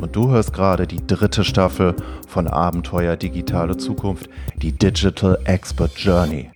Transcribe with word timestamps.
Und 0.00 0.14
du 0.14 0.30
hörst 0.30 0.52
gerade 0.52 0.86
die 0.86 1.06
dritte 1.06 1.42
Staffel 1.44 1.94
von 2.28 2.46
Abenteuer 2.46 3.16
Digitale 3.16 3.76
Zukunft, 3.76 4.28
die 4.56 4.72
Digital 4.72 5.38
Expert 5.44 5.92
Journey. 5.96 6.50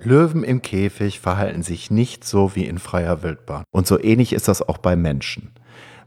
Löwen 0.00 0.44
im 0.44 0.62
Käfig 0.62 1.20
verhalten 1.20 1.62
sich 1.62 1.90
nicht 1.90 2.24
so 2.24 2.54
wie 2.54 2.66
in 2.66 2.78
freier 2.78 3.22
Wildbahn. 3.22 3.64
Und 3.70 3.86
so 3.86 4.00
ähnlich 4.00 4.32
ist 4.32 4.48
das 4.48 4.66
auch 4.66 4.78
bei 4.78 4.96
Menschen. 4.96 5.50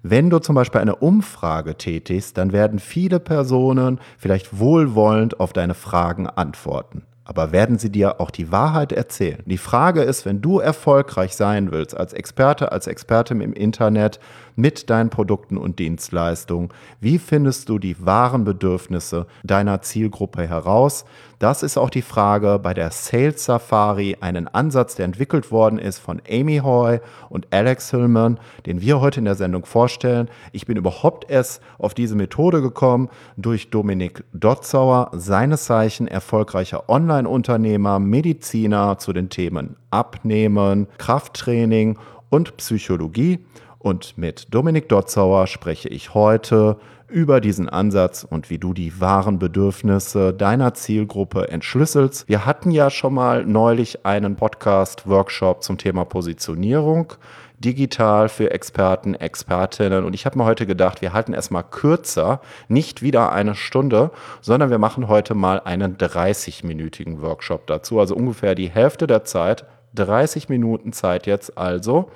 Wenn 0.02 0.30
du 0.30 0.40
zum 0.40 0.56
Beispiel 0.56 0.82
eine 0.82 0.96
Umfrage 0.96 1.76
tätigst, 1.76 2.38
dann 2.38 2.54
werden 2.54 2.80
viele 2.80 3.20
Personen 3.20 4.00
vielleicht 4.18 4.58
wohlwollend 4.58 5.40
auf 5.40 5.54
deine 5.54 5.76
Fragen 5.76 6.26
antworten 6.28 7.04
aber 7.32 7.54
werden 7.54 7.80
sie 7.80 7.90
dir 7.90 8.20
auch 8.20 8.30
die 8.30 8.52
Wahrheit 8.52 8.92
erzählen? 8.92 9.42
Die 9.46 9.58
Frage 9.58 10.02
ist, 10.02 10.26
wenn 10.26 10.42
du 10.42 10.60
erfolgreich 10.60 11.34
sein 11.34 11.72
willst 11.72 11.96
als 11.96 12.12
Experte, 12.12 12.74
als 12.74 12.88
Expertin 12.88 13.40
im 13.40 13.54
Internet 13.54 14.20
mit 14.56 14.90
deinen 14.90 15.10
Produkten 15.10 15.58
und 15.58 15.80
Dienstleistungen, 15.80 16.70
wie 17.00 17.20
findest 17.20 17.70
du 17.70 17.80
die 17.80 18.06
wahren 18.06 18.44
Bedürfnisse 18.44 19.28
deiner 19.44 19.82
Zielgruppe 19.82 20.48
heraus? 20.48 21.06
Das 21.42 21.64
ist 21.64 21.76
auch 21.76 21.90
die 21.90 22.04
Frage 22.04 22.60
bei 22.62 22.76
der 22.76 22.92
Sales 22.92 23.46
Safari, 23.46 24.18
einen 24.22 24.48
Ansatz, 24.48 24.94
der 24.94 25.06
entwickelt 25.06 25.52
worden 25.52 25.80
ist 25.80 25.98
von 25.98 26.22
Amy 26.30 26.60
Hoy 26.60 27.00
und 27.30 27.48
Alex 27.52 27.90
Hillman, 27.90 28.40
den 28.68 28.80
wir 28.80 29.02
heute 29.02 29.22
in 29.22 29.26
der 29.26 29.34
Sendung 29.34 29.66
vorstellen. 29.66 30.30
Ich 30.52 30.68
bin 30.68 30.78
überhaupt 30.78 31.32
erst 31.32 31.64
auf 31.80 31.96
diese 31.96 32.16
Methode 32.16 32.62
gekommen 32.62 33.10
durch 33.38 33.72
Dominik 33.72 34.24
Dotzauer, 34.34 35.10
seines 35.14 35.66
Zeichen 35.66 36.08
erfolgreicher 36.08 36.90
Online-Unternehmer, 36.90 37.98
Mediziner 37.98 39.00
zu 39.00 39.12
den 39.12 39.30
Themen 39.30 39.78
Abnehmen, 39.90 40.88
Krafttraining 40.98 41.98
und 42.30 42.56
Psychologie. 42.58 43.40
Und 43.82 44.16
mit 44.16 44.54
Dominik 44.54 44.90
Dotzauer 44.90 45.48
spreche 45.48 45.90
ich 45.90 46.14
heute 46.14 46.78
über 47.08 47.42
diesen 47.42 47.68
Ansatz 47.68 48.24
und 48.24 48.52
wie 48.52 48.60
du 48.60 48.74
die 48.74 49.02
wahren 49.02 49.40
Bedürfnisse 49.40 50.34
deiner 50.34 50.76
Zielgruppe 50.76 51.50
entschlüsselst. 51.50 52.30
Wir 52.30 52.46
hatten 52.46 52.70
ja 52.70 52.92
schon 52.92 53.16
mal 53.16 53.44
neulich 53.44 54.06
einen 54.06 54.36
Podcast-Workshop 54.36 55.64
zum 55.64 55.80
Thema 55.80 56.06
Positionierung 56.06 57.14
digital 57.58 58.30
für 58.30 58.52
Experten, 58.52 59.16
Expertinnen. 59.16 60.04
Und 60.04 60.14
ich 60.14 60.26
habe 60.26 60.38
mir 60.38 60.46
heute 60.46 60.66
gedacht, 60.66 61.02
wir 61.02 61.14
halten 61.14 61.34
erstmal 61.34 61.64
kürzer, 61.64 62.42
nicht 62.68 63.02
wieder 63.02 63.32
eine 63.32 63.56
Stunde, 63.56 64.12
sondern 64.42 64.70
wir 64.70 64.80
machen 64.80 65.08
heute 65.08 65.34
mal 65.36 65.60
einen 65.60 65.98
30-minütigen 65.98 67.22
Workshop 67.22 67.68
dazu. 67.68 68.00
Also 68.00 68.16
ungefähr 68.16 68.56
die 68.56 68.70
Hälfte 68.70 69.08
der 69.08 69.24
Zeit, 69.24 69.66
30 69.96 70.50
Minuten 70.50 70.94
Zeit 70.94 71.28
jetzt 71.28 71.58
also. 71.58 72.10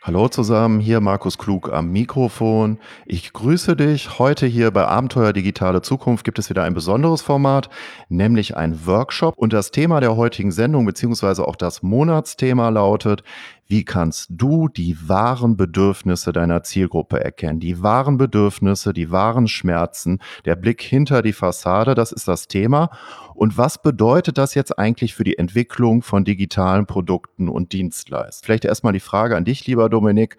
Hallo 0.04 0.28
zusammen, 0.30 0.80
hier 0.80 1.00
Markus 1.00 1.38
Klug 1.38 1.72
am 1.72 1.92
Mikrofon. 1.92 2.80
Ich 3.06 3.34
grüße 3.34 3.76
dich. 3.76 4.18
Heute 4.18 4.48
hier 4.48 4.72
bei 4.72 4.88
Abenteuer 4.88 5.32
Digitale 5.32 5.84
Zukunft 5.84 6.24
gibt 6.24 6.40
es 6.40 6.50
wieder 6.50 6.64
ein 6.64 6.74
besonderes 6.74 7.22
Format, 7.22 7.70
nämlich 8.10 8.58
ein 8.58 8.88
Workshop. 8.88 9.38
Und 9.38 9.54
das 9.54 9.70
Thema 9.70 10.00
der 10.00 10.16
heutigen 10.16 10.52
Sendung 10.52 10.88
beziehungsweise 10.88 11.48
auch 11.48 11.56
das 11.56 11.84
Monatsthema 11.84 12.70
lautet, 12.70 13.22
wie 13.72 13.86
kannst 13.86 14.28
du 14.30 14.68
die 14.68 14.98
wahren 15.08 15.56
Bedürfnisse 15.56 16.34
deiner 16.34 16.62
Zielgruppe 16.62 17.24
erkennen? 17.24 17.62
Die 17.62 17.82
wahren 17.82 18.18
Bedürfnisse, 18.18 18.92
die 18.92 19.12
wahren 19.12 19.48
Schmerzen, 19.48 20.20
der 20.44 20.58
Blick 20.58 20.82
hinter 20.82 21.22
die 21.22 21.32
Fassade, 21.32 21.96
das 21.96 22.12
ist 22.12 22.28
das 22.28 22.50
Thema. 22.50 22.90
Und 23.34 23.58
was 23.58 23.82
bedeutet 23.82 24.38
das 24.38 24.56
jetzt 24.56 24.78
eigentlich 24.78 25.16
für 25.16 25.24
die 25.24 25.38
Entwicklung 25.38 26.02
von 26.02 26.26
digitalen 26.26 26.86
Produkten 26.86 27.48
und 27.48 27.72
Dienstleistungen? 27.72 28.46
Vielleicht 28.46 28.66
erstmal 28.66 28.92
die 28.92 29.00
Frage 29.00 29.38
an 29.38 29.46
dich, 29.46 29.66
lieber 29.66 29.88
Dominik. 29.88 30.36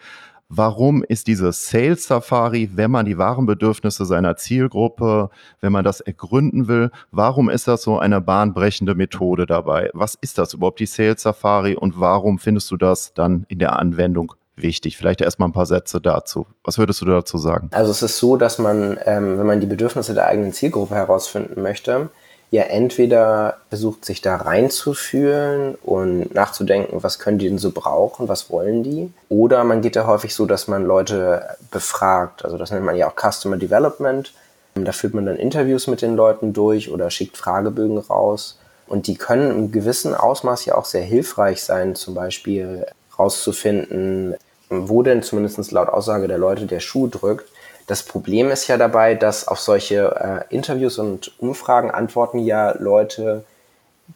Warum 0.55 1.03
ist 1.03 1.29
diese 1.29 1.51
Sales 1.51 2.05
Safari, 2.05 2.69
wenn 2.75 2.91
man 2.91 3.07
die 3.07 3.17
wahren 3.17 3.47
Bedürfnisse 3.47 4.05
seiner 4.05 4.37
Zielgruppe, 4.37 5.31
wenn 5.63 5.73
man 5.73 5.83
das 5.83 6.03
ergründen 6.03 6.69
will, 6.69 6.91
warum 7.11 7.49
ist 7.49 7.69
das 7.69 7.81
so 7.81 7.99
eine 7.99 8.21
bahnbrechende 8.21 8.95
Methode 8.95 9.47
dabei? 9.47 9.89
Was 9.95 10.15
ist 10.15 10.37
das 10.37 10.53
überhaupt, 10.53 10.81
die 10.81 10.85
Sales 10.85 11.23
Safari 11.23 11.75
und 11.75 11.99
warum 11.99 12.39
findest 12.39 12.71
du 12.71 12.77
das 12.77 13.15
dann 13.15 13.47
in 13.49 13.61
der 13.61 13.79
Anwendung 13.79 14.35
wichtig? 14.55 14.99
Vielleicht 14.99 15.23
erstmal 15.23 15.49
ein 15.49 15.55
paar 15.55 15.65
Sätze 15.65 16.03
dazu. 16.03 16.47
Was 16.65 16.77
würdest 16.77 17.01
du 17.01 17.07
dazu 17.07 17.39
sagen? 17.39 17.71
Also 17.73 17.91
es 17.91 18.03
ist 18.03 18.19
so, 18.19 18.37
dass 18.37 18.59
man, 18.59 18.99
ähm, 19.07 19.39
wenn 19.39 19.47
man 19.47 19.61
die 19.61 19.67
Bedürfnisse 19.67 20.13
der 20.13 20.27
eigenen 20.27 20.53
Zielgruppe 20.53 20.95
herausfinden 20.95 21.63
möchte, 21.63 22.11
ja 22.53 22.65
entweder 22.65 23.57
versucht, 23.71 24.05
sich 24.05 24.21
da 24.21 24.37
reinzufühlen 24.37 25.75
und 25.77 26.35
nachzudenken, 26.35 27.03
was 27.03 27.19
können 27.19 27.39
die 27.39 27.49
denn 27.49 27.57
so 27.57 27.73
brauchen, 27.73 28.29
was 28.29 28.51
wollen 28.51 28.83
die? 28.83 29.11
Oder 29.31 29.65
man 29.65 29.81
geht 29.81 29.97
ja 29.97 30.07
häufig 30.07 30.35
so, 30.35 30.45
dass 30.45 30.69
man 30.69 30.85
Leute 30.85 31.57
befragt. 31.71 32.45
Also 32.45 32.59
das 32.59 32.71
nennt 32.71 32.85
man 32.85 32.95
ja 32.95 33.09
auch 33.09 33.17
Customer 33.17 33.57
Development. 33.57 34.35
Da 34.75 34.93
führt 34.93 35.15
man 35.15 35.25
dann 35.25 35.37
Interviews 35.37 35.87
mit 35.87 36.03
den 36.03 36.15
Leuten 36.15 36.53
durch 36.53 36.91
oder 36.91 37.11
schickt 37.11 37.39
Fragebögen 37.39 37.97
raus. 37.97 38.59
Und 38.87 39.07
die 39.07 39.17
können 39.17 39.51
im 39.51 39.73
gewissen 39.73 40.15
Ausmaß 40.15 40.67
ja 40.67 40.75
auch 40.75 40.85
sehr 40.85 41.05
hilfreich 41.05 41.63
sein, 41.63 41.95
zum 41.95 42.15
Beispiel 42.15 42.85
rauszufinden, 43.19 44.35
wo 44.69 45.03
denn 45.03 45.23
zumindest 45.23 45.73
laut 45.73 45.89
Aussage 45.89 46.29
der 46.29 46.39
Leute 46.39 46.67
der 46.67 46.81
Schuh 46.81 47.07
drückt 47.07 47.52
das 47.87 48.03
Problem 48.03 48.51
ist 48.51 48.69
ja 48.69 48.77
dabei, 48.77 49.15
dass 49.15 49.49
auf 49.49 49.59
solche 49.59 50.45
äh, 50.51 50.55
Interviews 50.55 50.99
und 50.99 51.33
Umfragen 51.41 51.91
antworten 51.91 52.39
ja 52.39 52.77
Leute, 52.79 53.45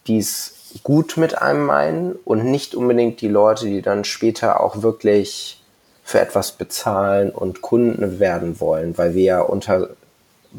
die 0.07 0.19
es 0.19 0.55
gut 0.83 1.17
mit 1.17 1.41
einem 1.41 1.65
meinen 1.65 2.13
und 2.25 2.45
nicht 2.45 2.75
unbedingt 2.75 3.21
die 3.21 3.29
Leute, 3.29 3.67
die 3.67 3.83
dann 3.83 4.05
später 4.05 4.61
auch 4.61 4.83
wirklich 4.83 5.63
für 6.05 6.21
etwas 6.21 6.53
bezahlen 6.53 7.31
und 7.31 7.63
Kunden 7.63 8.21
werden 8.21 8.61
wollen, 8.61 8.97
weil 8.97 9.15
wir 9.15 9.25
ja 9.25 9.41
unter 9.41 9.89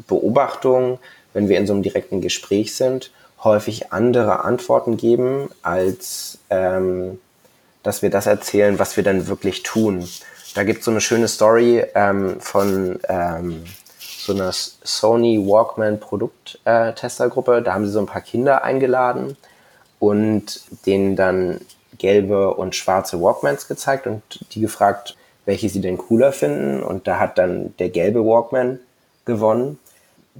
Beobachtung, 0.06 0.98
wenn 1.32 1.48
wir 1.48 1.58
in 1.58 1.66
so 1.66 1.72
einem 1.72 1.82
direkten 1.82 2.20
Gespräch 2.20 2.74
sind, 2.74 3.10
häufig 3.42 3.92
andere 3.92 4.44
Antworten 4.44 4.96
geben, 4.96 5.48
als 5.62 6.38
ähm, 6.50 7.18
dass 7.82 8.02
wir 8.02 8.10
das 8.10 8.26
erzählen, 8.26 8.78
was 8.78 8.96
wir 8.96 9.04
dann 9.04 9.28
wirklich 9.28 9.62
tun. 9.62 10.06
Da 10.58 10.64
gibt 10.64 10.80
es 10.80 10.86
so 10.86 10.90
eine 10.90 11.00
schöne 11.00 11.28
Story 11.28 11.84
ähm, 11.94 12.40
von 12.40 12.98
ähm, 13.08 13.62
so 14.00 14.32
einer 14.34 14.50
Sony 14.50 15.38
Walkman 15.38 16.00
Produkttestergruppe. 16.00 17.58
Äh, 17.58 17.62
da 17.62 17.74
haben 17.74 17.86
sie 17.86 17.92
so 17.92 18.00
ein 18.00 18.06
paar 18.06 18.22
Kinder 18.22 18.64
eingeladen 18.64 19.36
und 20.00 20.62
denen 20.84 21.14
dann 21.14 21.60
gelbe 21.96 22.54
und 22.54 22.74
schwarze 22.74 23.22
Walkmans 23.22 23.68
gezeigt 23.68 24.08
und 24.08 24.20
die 24.50 24.60
gefragt, 24.60 25.16
welche 25.44 25.68
sie 25.68 25.80
denn 25.80 25.96
cooler 25.96 26.32
finden. 26.32 26.82
Und 26.82 27.06
da 27.06 27.20
hat 27.20 27.38
dann 27.38 27.72
der 27.78 27.90
gelbe 27.90 28.24
Walkman 28.24 28.80
gewonnen. 29.26 29.78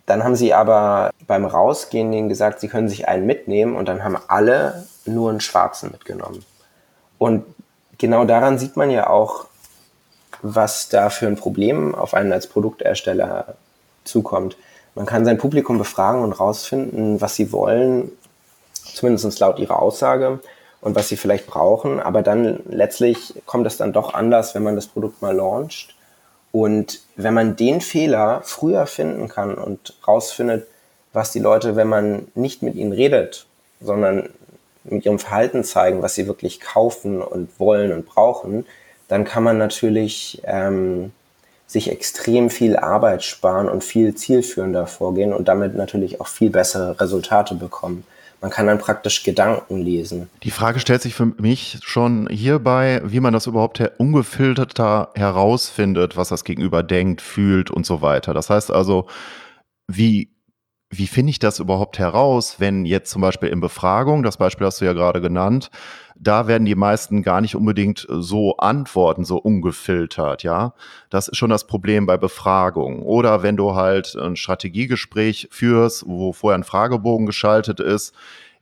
Dann 0.06 0.24
haben 0.24 0.34
sie 0.34 0.52
aber 0.52 1.12
beim 1.28 1.44
Rausgehen 1.44 2.10
denen 2.10 2.28
gesagt, 2.28 2.58
sie 2.58 2.66
können 2.66 2.88
sich 2.88 3.06
einen 3.06 3.24
mitnehmen 3.24 3.76
und 3.76 3.86
dann 3.86 4.02
haben 4.02 4.18
alle 4.26 4.84
nur 5.06 5.30
einen 5.30 5.40
schwarzen 5.40 5.92
mitgenommen. 5.92 6.44
Und 7.18 7.44
genau 7.98 8.24
daran 8.24 8.58
sieht 8.58 8.76
man 8.76 8.90
ja 8.90 9.08
auch, 9.08 9.46
was 10.42 10.88
da 10.88 11.10
für 11.10 11.26
ein 11.26 11.36
Problem 11.36 11.94
auf 11.94 12.14
einen 12.14 12.32
als 12.32 12.46
Produktersteller 12.46 13.56
zukommt. 14.04 14.56
Man 14.94 15.06
kann 15.06 15.24
sein 15.24 15.38
Publikum 15.38 15.78
befragen 15.78 16.22
und 16.22 16.32
rausfinden, 16.32 17.20
was 17.20 17.36
sie 17.36 17.52
wollen 17.52 18.10
zumindest 18.98 19.38
laut 19.40 19.58
ihrer 19.58 19.80
Aussage 19.80 20.40
und 20.80 20.94
was 20.94 21.08
sie 21.08 21.16
vielleicht 21.16 21.46
brauchen. 21.46 22.00
Aber 22.00 22.22
dann 22.22 22.60
letztlich 22.68 23.34
kommt 23.46 23.66
es 23.66 23.76
dann 23.76 23.92
doch 23.92 24.14
anders, 24.14 24.54
wenn 24.54 24.62
man 24.62 24.76
das 24.76 24.86
Produkt 24.86 25.22
mal 25.22 25.34
launcht. 25.34 25.94
Und 26.50 27.00
wenn 27.16 27.34
man 27.34 27.56
den 27.56 27.80
Fehler 27.80 28.40
früher 28.44 28.86
finden 28.86 29.28
kann 29.28 29.54
und 29.54 29.94
rausfindet, 30.06 30.66
was 31.12 31.30
die 31.30 31.40
Leute, 31.40 31.76
wenn 31.76 31.88
man 31.88 32.28
nicht 32.34 32.62
mit 32.62 32.74
ihnen 32.74 32.92
redet, 32.92 33.46
sondern 33.80 34.30
mit 34.84 35.04
ihrem 35.04 35.18
Verhalten 35.18 35.64
zeigen, 35.64 36.02
was 36.02 36.14
sie 36.14 36.26
wirklich 36.26 36.60
kaufen 36.60 37.20
und 37.20 37.60
wollen 37.60 37.92
und 37.92 38.06
brauchen, 38.06 38.66
dann 39.08 39.24
kann 39.24 39.42
man 39.42 39.58
natürlich 39.58 40.40
ähm, 40.44 41.12
sich 41.66 41.90
extrem 41.90 42.50
viel 42.50 42.76
Arbeit 42.76 43.24
sparen 43.24 43.68
und 43.68 43.84
viel 43.84 44.14
zielführender 44.14 44.86
vorgehen 44.86 45.32
und 45.32 45.48
damit 45.48 45.74
natürlich 45.74 46.20
auch 46.20 46.28
viel 46.28 46.50
bessere 46.50 46.98
Resultate 47.00 47.54
bekommen. 47.54 48.04
Man 48.40 48.50
kann 48.50 48.66
dann 48.66 48.78
praktisch 48.78 49.24
Gedanken 49.24 49.78
lesen. 49.78 50.30
Die 50.44 50.52
Frage 50.52 50.78
stellt 50.78 51.02
sich 51.02 51.14
für 51.14 51.26
mich 51.26 51.78
schon 51.82 52.28
hierbei, 52.30 53.02
wie 53.04 53.18
man 53.18 53.32
das 53.32 53.48
überhaupt 53.48 53.80
her 53.80 53.92
ungefilterter 53.98 55.10
herausfindet, 55.14 56.16
was 56.16 56.28
das 56.28 56.44
Gegenüber 56.44 56.84
denkt, 56.84 57.20
fühlt 57.20 57.70
und 57.70 57.84
so 57.84 58.00
weiter. 58.00 58.34
Das 58.34 58.48
heißt 58.48 58.70
also, 58.70 59.08
wie 59.88 60.30
wie 60.90 61.06
finde 61.06 61.30
ich 61.30 61.38
das 61.38 61.58
überhaupt 61.58 61.98
heraus, 61.98 62.56
wenn 62.58 62.86
jetzt 62.86 63.10
zum 63.10 63.20
Beispiel 63.20 63.50
in 63.50 63.60
Befragung, 63.60 64.22
das 64.22 64.38
Beispiel 64.38 64.66
hast 64.66 64.80
du 64.80 64.86
ja 64.86 64.94
gerade 64.94 65.20
genannt, 65.20 65.70
da 66.16 66.46
werden 66.46 66.64
die 66.64 66.74
meisten 66.74 67.22
gar 67.22 67.40
nicht 67.40 67.54
unbedingt 67.54 68.06
so 68.08 68.56
antworten, 68.56 69.24
so 69.24 69.36
ungefiltert, 69.36 70.42
ja. 70.42 70.72
Das 71.10 71.28
ist 71.28 71.36
schon 71.36 71.50
das 71.50 71.66
Problem 71.66 72.06
bei 72.06 72.16
Befragung. 72.16 73.02
Oder 73.02 73.42
wenn 73.42 73.56
du 73.56 73.74
halt 73.74 74.16
ein 74.16 74.36
Strategiegespräch 74.36 75.48
führst, 75.50 76.04
wo 76.08 76.32
vorher 76.32 76.58
ein 76.58 76.64
Fragebogen 76.64 77.26
geschaltet 77.26 77.80
ist, 77.80 78.14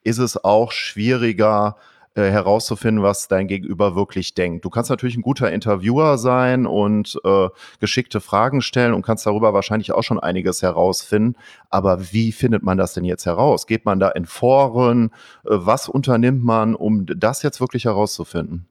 ist 0.02 0.18
es 0.18 0.42
auch 0.42 0.72
schwieriger, 0.72 1.76
äh, 2.16 2.30
herauszufinden, 2.30 3.02
was 3.02 3.28
dein 3.28 3.46
Gegenüber 3.46 3.94
wirklich 3.94 4.32
denkt. 4.32 4.64
Du 4.64 4.70
kannst 4.70 4.88
natürlich 4.88 5.16
ein 5.16 5.22
guter 5.22 5.52
Interviewer 5.52 6.16
sein 6.16 6.66
und 6.66 7.20
äh, 7.24 7.48
geschickte 7.78 8.20
Fragen 8.20 8.62
stellen 8.62 8.94
und 8.94 9.02
kannst 9.02 9.26
darüber 9.26 9.52
wahrscheinlich 9.52 9.92
auch 9.92 10.02
schon 10.02 10.18
einiges 10.18 10.62
herausfinden. 10.62 11.36
Aber 11.68 12.12
wie 12.12 12.32
findet 12.32 12.62
man 12.62 12.78
das 12.78 12.94
denn 12.94 13.04
jetzt 13.04 13.26
heraus? 13.26 13.66
Geht 13.66 13.84
man 13.84 14.00
da 14.00 14.08
in 14.08 14.24
Foren? 14.24 15.10
Äh, 15.44 15.50
was 15.50 15.90
unternimmt 15.90 16.42
man, 16.42 16.74
um 16.74 17.04
das 17.04 17.42
jetzt 17.42 17.60
wirklich 17.60 17.84
herauszufinden? 17.84 18.66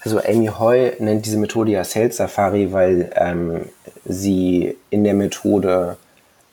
Also 0.00 0.18
Amy 0.18 0.48
Hoy 0.48 0.94
nennt 0.98 1.24
diese 1.24 1.38
Methode 1.38 1.70
ja 1.70 1.84
Sales 1.84 2.16
Safari, 2.16 2.72
weil 2.72 3.10
ähm, 3.14 3.66
sie 4.04 4.76
in 4.90 5.04
der 5.04 5.14
Methode 5.14 5.96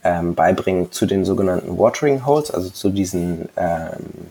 ähm, 0.03 0.35
beibringt 0.35 0.93
zu 0.93 1.07
den 1.07 1.25
sogenannten 1.25 1.79
Watering 1.79 2.27
Holes, 2.27 2.51
also 2.51 2.69
zu 2.69 2.91
diesen 2.91 3.49
ähm, 3.57 4.29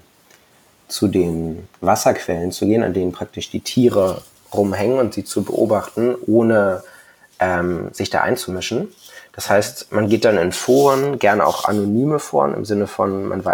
zu 0.91 1.09
den 1.09 1.69
Wasserquellen 1.81 2.53
zu 2.53 2.67
gehen, 2.67 2.83
an 2.83 2.95
denen 2.95 3.13
praktisch 3.13 3.51
die 3.51 3.61
Tiere 3.61 4.23
rumhängen 4.53 4.99
und 4.99 5.15
sie 5.15 5.25
zu 5.25 5.45
beobachten, 5.45 6.15
ohne 6.27 6.83
ähm, 7.39 7.89
sich 7.93 8.11
da 8.11 8.21
einzumischen. 8.21 8.89
Das 9.33 9.49
heißt, 9.49 9.93
man 9.93 10.09
geht 10.09 10.25
dann 10.25 10.39
in 10.39 10.53
Foren, 10.53 11.19
gerne 11.19 11.47
auch 11.47 11.65
anonyme 11.65 12.19
Foren, 12.19 12.55
im 12.55 12.65
Sinne 12.65 12.87
von, 12.87 13.27
man, 13.27 13.45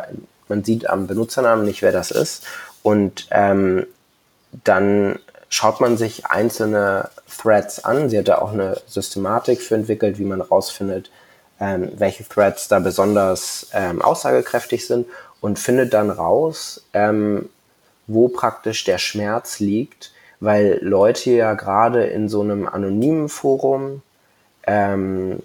man 0.49 0.65
sieht 0.65 0.89
am 0.89 1.07
Benutzernamen 1.07 1.65
nicht, 1.65 1.83
wer 1.83 1.93
das 1.93 2.11
ist. 2.11 2.45
Und 2.83 3.29
ähm, 3.31 3.87
dann 4.65 5.19
schaut 5.49 5.81
man 5.81 5.97
sich 5.97 6.27
einzelne 6.27 7.11
Threads 7.41 7.85
an. 7.85 8.09
Sie 8.09 8.19
hat 8.19 8.29
da 8.29 8.39
auch 8.39 8.53
eine 8.53 8.81
Systematik 8.87 9.61
für 9.61 9.75
entwickelt, 9.75 10.19
wie 10.19 10.25
man 10.25 10.41
rausfindet, 10.41 11.11
ähm, 11.61 11.93
welche 11.97 12.25
Threads 12.27 12.69
da 12.69 12.79
besonders 12.79 13.69
ähm, 13.73 14.03
aussagekräftig 14.03 14.87
sind 14.87 15.07
und 15.47 15.61
findet 15.61 15.95
dann 15.95 16.11
raus, 16.11 16.83
ähm, 16.93 17.49
wo 18.09 18.27
praktisch 18.27 18.83
der 18.83 18.99
Schmerz 18.99 19.61
liegt, 19.61 20.11
weil 20.41 20.81
Leute 20.83 21.31
ja 21.31 21.55
gerade 21.55 22.03
in 22.03 22.29
so 22.29 22.41
einem 22.41 22.67
anonymen 22.67 23.29
Forum 23.29 24.03
ähm, 24.67 25.39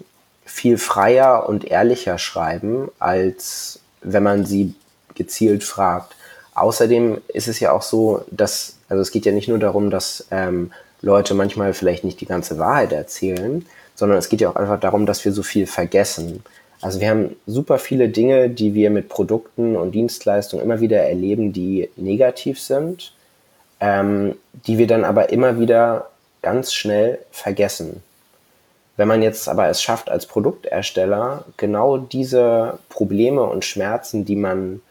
viel 0.44 0.76
freier 0.76 1.48
und 1.48 1.66
ehrlicher 1.66 2.18
schreiben, 2.18 2.90
als 2.98 3.78
wenn 4.00 4.24
man 4.24 4.44
sie 4.44 4.74
gezielt 5.14 5.62
fragt. 5.62 6.16
Außerdem 6.56 7.18
ist 7.28 7.46
es 7.46 7.60
ja 7.60 7.70
auch 7.70 7.82
so, 7.82 8.24
dass, 8.28 8.78
also 8.88 9.02
es 9.02 9.12
geht 9.12 9.24
ja 9.24 9.30
nicht 9.30 9.46
nur 9.46 9.60
darum, 9.60 9.88
dass 9.88 10.26
ähm, 10.32 10.72
Leute 11.00 11.34
manchmal 11.34 11.74
vielleicht 11.74 12.02
nicht 12.02 12.20
die 12.20 12.26
ganze 12.26 12.58
Wahrheit 12.58 12.90
erzählen, 12.90 13.64
sondern 13.94 14.18
es 14.18 14.28
geht 14.28 14.40
ja 14.40 14.50
auch 14.50 14.56
einfach 14.56 14.80
darum, 14.80 15.06
dass 15.06 15.24
wir 15.24 15.30
so 15.30 15.44
viel 15.44 15.68
vergessen. 15.68 16.42
Also 16.82 17.00
wir 17.00 17.08
haben 17.08 17.36
super 17.46 17.78
viele 17.78 18.08
Dinge, 18.08 18.50
die 18.50 18.74
wir 18.74 18.90
mit 18.90 19.08
Produkten 19.08 19.76
und 19.76 19.92
Dienstleistungen 19.92 20.64
immer 20.64 20.80
wieder 20.80 21.00
erleben, 21.00 21.52
die 21.52 21.88
negativ 21.96 22.60
sind, 22.60 23.14
ähm, 23.80 24.34
die 24.66 24.78
wir 24.78 24.88
dann 24.88 25.04
aber 25.04 25.30
immer 25.30 25.60
wieder 25.60 26.10
ganz 26.42 26.74
schnell 26.74 27.20
vergessen. 27.30 28.02
Wenn 28.96 29.06
man 29.08 29.22
jetzt 29.22 29.48
aber 29.48 29.68
es 29.68 29.80
schafft, 29.80 30.10
als 30.10 30.26
Produktersteller 30.26 31.44
genau 31.56 31.98
diese 31.98 32.80
Probleme 32.88 33.44
und 33.44 33.64
Schmerzen, 33.64 34.24
die 34.24 34.36
man 34.36 34.82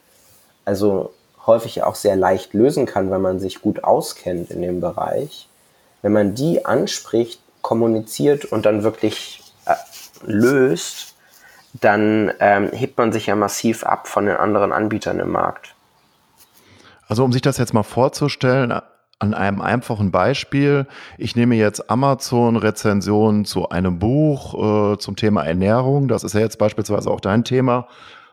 also 0.63 1.13
häufig 1.45 1.83
auch 1.83 1.95
sehr 1.95 2.15
leicht 2.15 2.53
lösen 2.53 2.85
kann, 2.85 3.11
wenn 3.11 3.21
man 3.21 3.39
sich 3.39 3.61
gut 3.61 3.83
auskennt 3.83 4.49
in 4.49 4.61
dem 4.61 4.79
Bereich, 4.79 5.49
wenn 6.01 6.13
man 6.13 6.35
die 6.35 6.65
anspricht, 6.65 7.41
kommuniziert 7.61 8.45
und 8.45 8.65
dann 8.65 8.83
wirklich 8.83 9.41
äh, 9.65 9.75
löst, 10.25 11.10
dann 11.73 12.31
ähm, 12.39 12.69
hebt 12.71 12.97
man 12.97 13.11
sich 13.11 13.27
ja 13.27 13.35
massiv 13.35 13.83
ab 13.83 14.07
von 14.07 14.25
den 14.25 14.35
anderen 14.35 14.71
Anbietern 14.71 15.19
im 15.19 15.31
Markt. 15.31 15.75
Also 17.07 17.23
um 17.23 17.31
sich 17.31 17.41
das 17.41 17.57
jetzt 17.57 17.73
mal 17.73 17.83
vorzustellen, 17.83 18.73
an 19.21 19.33
einem 19.35 19.61
einfachen 19.61 20.11
Beispiel. 20.11 20.87
Ich 21.17 21.35
nehme 21.35 21.55
jetzt 21.55 21.89
Amazon-Rezensionen 21.91 23.45
zu 23.45 23.69
einem 23.69 23.99
Buch 23.99 24.93
äh, 24.93 24.97
zum 24.97 25.15
Thema 25.15 25.43
Ernährung. 25.43 26.07
Das 26.07 26.23
ist 26.23 26.33
ja 26.33 26.39
jetzt 26.39 26.57
beispielsweise 26.57 27.11
auch 27.11 27.19
dein 27.19 27.43
Thema, 27.43 27.87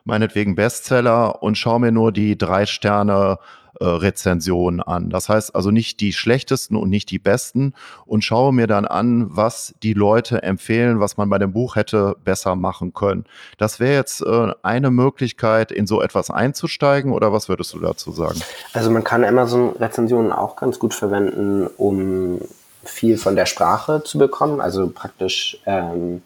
meinetwegen 0.09 0.57
Bestseller 0.57 1.43
und 1.43 1.57
schaue 1.57 1.81
mir 1.81 1.93
nur 1.93 2.11
die 2.11 2.37
drei 2.37 2.67
Sterne 2.67 3.39
äh, 3.79 3.85
Rezensionen 3.85 4.81
an. 4.81 5.11
Das 5.11 5.29
heißt 5.29 5.55
also 5.55 5.71
nicht 5.71 6.01
die 6.01 6.13
schlechtesten 6.13 6.75
und 6.77 6.89
nicht 6.89 7.11
die 7.11 7.19
besten 7.19 7.75
und 8.07 8.25
schaue 8.25 8.53
mir 8.53 8.67
dann 8.67 8.87
an, 8.87 9.27
was 9.29 9.75
die 9.83 9.93
Leute 9.93 10.43
empfehlen, 10.43 10.99
was 10.99 11.17
man 11.17 11.29
bei 11.29 11.39
dem 11.39 11.53
Buch 11.53 11.77
hätte 11.77 12.17
besser 12.25 12.57
machen 12.57 12.95
können. 12.95 13.27
Das 13.59 13.79
wäre 13.79 13.95
jetzt 13.95 14.23
äh, 14.23 14.53
eine 14.63 14.91
Möglichkeit, 14.91 15.71
in 15.71 15.87
so 15.87 16.01
etwas 16.01 16.31
einzusteigen 16.31 17.13
oder 17.13 17.33
was 17.33 17.49
würdest 17.49 17.75
du 17.75 17.79
dazu 17.79 18.11
sagen? 18.11 18.41
Also 18.73 18.91
man 18.91 19.05
kann 19.05 19.23
Amazon-Rezensionen 19.25 20.33
auch 20.33 20.57
ganz 20.57 20.79
gut 20.79 20.95
verwenden, 20.95 21.69
um 21.77 22.41
viel 22.83 23.19
von 23.19 23.37
der 23.37 23.47
Sprache 23.47 24.03
zu 24.03 24.17
bekommen, 24.17 24.61
also 24.61 24.89
praktisch 24.89 25.59
ähm, 25.67 26.23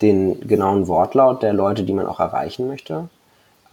den 0.00 0.46
genauen 0.46 0.86
Wortlaut 0.86 1.42
der 1.42 1.52
Leute, 1.52 1.82
die 1.82 1.92
man 1.92 2.06
auch 2.06 2.20
erreichen 2.20 2.68
möchte. 2.68 3.08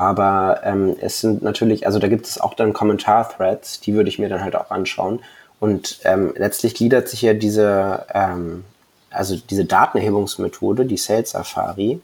Aber 0.02 0.62
ähm, 0.64 0.96
es 1.00 1.22
sind 1.22 1.44
natürlich, 1.44 1.86
also 1.86 2.00
da 2.00 2.08
gibt 2.08 2.26
es 2.26 2.42
auch 2.42 2.56
dann 2.56 2.74
Kommentar-Threads, 2.74 3.82
die 3.82 3.94
würde 3.94 4.10
ich 4.10 4.18
mir 4.18 4.30
dann 4.30 4.44
halt 4.44 4.56
auch 4.56 4.72
anschauen. 4.72 5.20
Und 5.60 6.00
ähm, 6.06 6.34
letztlich 6.36 6.74
gliedert 6.74 7.08
sich 7.08 7.22
ja 7.22 7.36
diese, 7.36 8.08
ähm, 8.12 8.66
also 9.12 9.36
diese 9.36 9.64
Datenerhebungsmethode, 9.64 10.88
die 10.88 10.98
Sales 10.98 11.30
Safari, 11.30 12.02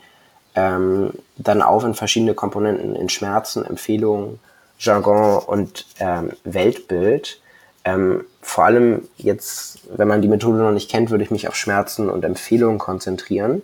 ähm, 0.53 1.09
dann 1.37 1.63
auf 1.63 1.83
in 1.83 1.95
verschiedene 1.95 2.35
Komponenten, 2.35 2.95
in 2.95 3.09
Schmerzen, 3.09 3.65
Empfehlungen, 3.65 4.37
Jargon 4.77 5.39
und 5.39 5.87
ähm, 5.99 6.33
Weltbild. 6.43 7.41
Ähm, 7.83 8.25
vor 8.43 8.65
allem 8.65 9.07
jetzt, 9.17 9.79
wenn 9.89 10.07
man 10.07 10.21
die 10.21 10.27
Methode 10.27 10.59
noch 10.59 10.71
nicht 10.71 10.91
kennt, 10.91 11.09
würde 11.09 11.23
ich 11.23 11.31
mich 11.31 11.47
auf 11.47 11.55
Schmerzen 11.55 12.11
und 12.11 12.23
Empfehlungen 12.23 12.77
konzentrieren. 12.77 13.63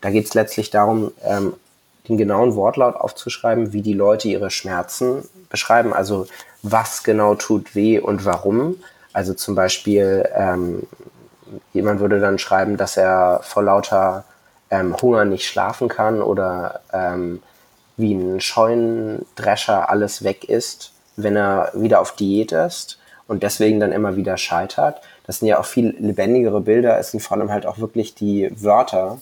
Da 0.00 0.10
geht 0.10 0.26
es 0.26 0.34
letztlich 0.34 0.70
darum, 0.70 1.10
ähm, 1.24 1.54
den 2.08 2.16
genauen 2.16 2.54
Wortlaut 2.56 2.96
aufzuschreiben, 2.96 3.72
wie 3.72 3.82
die 3.82 3.92
Leute 3.94 4.28
ihre 4.28 4.50
Schmerzen 4.50 5.28
beschreiben. 5.48 5.92
Also 5.92 6.26
was 6.62 7.02
genau 7.02 7.34
tut 7.34 7.74
weh 7.74 7.98
und 7.98 8.24
warum. 8.24 8.76
Also 9.12 9.34
zum 9.34 9.54
Beispiel, 9.54 10.28
ähm, 10.34 10.84
jemand 11.72 12.00
würde 12.00 12.20
dann 12.20 12.38
schreiben, 12.38 12.76
dass 12.76 12.96
er 12.96 13.40
vor 13.42 13.62
lauter 13.62 14.24
ähm, 14.70 14.96
Hunger 15.00 15.24
nicht 15.24 15.46
schlafen 15.46 15.88
kann 15.88 16.22
oder 16.22 16.80
ähm, 16.92 17.42
wie 17.96 18.14
ein 18.14 18.40
Scheunendrescher 18.40 19.90
alles 19.90 20.24
weg 20.24 20.44
ist, 20.44 20.92
wenn 21.16 21.36
er 21.36 21.70
wieder 21.74 22.00
auf 22.00 22.12
Diät 22.12 22.52
ist 22.52 22.98
und 23.28 23.42
deswegen 23.42 23.80
dann 23.80 23.92
immer 23.92 24.16
wieder 24.16 24.38
scheitert. 24.38 25.02
Das 25.26 25.38
sind 25.38 25.48
ja 25.48 25.60
auch 25.60 25.66
viel 25.66 25.94
lebendigere 25.98 26.60
Bilder. 26.60 26.98
Es 26.98 27.10
sind 27.10 27.20
vor 27.20 27.36
allem 27.36 27.50
halt 27.50 27.66
auch 27.66 27.78
wirklich 27.78 28.14
die 28.14 28.50
Wörter, 28.62 29.18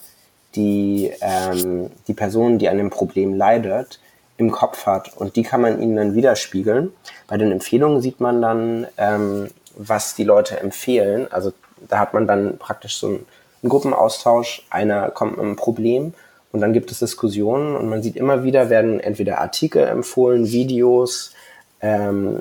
die 0.55 1.13
ähm, 1.21 1.91
die 2.09 2.15
Person, 2.15 2.59
die 2.59 2.69
an 2.69 2.79
dem 2.79 2.91
Problem 2.91 3.35
leidet, 3.35 4.01
im 4.37 4.51
Kopf 4.51 4.87
hat. 4.87 5.17
Und 5.17 5.37
die 5.37 5.43
kann 5.43 5.61
man 5.61 5.81
ihnen 5.81 5.97
dann 5.97 6.15
widerspiegeln. 6.15 6.93
Bei 7.29 7.37
den 7.37 7.53
Empfehlungen 7.53 8.01
sieht 8.01 8.21
man 8.21 8.43
dann, 8.43 8.87
ähm, 8.97 9.49
was 9.77 10.15
die 10.15 10.25
Leute 10.25 10.59
empfehlen. 10.59 11.29
Also 11.31 11.53
da 11.89 11.99
hat 11.99 12.15
man 12.15 12.27
dann 12.27 12.59
praktisch 12.59 12.99
so 12.99 13.07
einen, 13.07 13.27
Gruppenaustausch. 13.63 14.67
Einer 14.71 15.11
kommt 15.11 15.33
mit 15.33 15.45
einem 15.45 15.57
Problem 15.57 16.15
und 16.51 16.63
dann 16.63 16.73
gibt 16.73 16.91
es 16.91 17.01
Diskussionen 17.01 17.77
und 17.77 17.91
man 17.91 18.03
sieht 18.03 18.17
immer 18.17 18.43
wieder, 18.43 18.71
werden 18.71 19.01
entweder 19.01 19.39
Artikel 19.39 19.87
empfohlen, 19.87 20.51
Videos 20.51 21.35
ähm, 21.83 22.41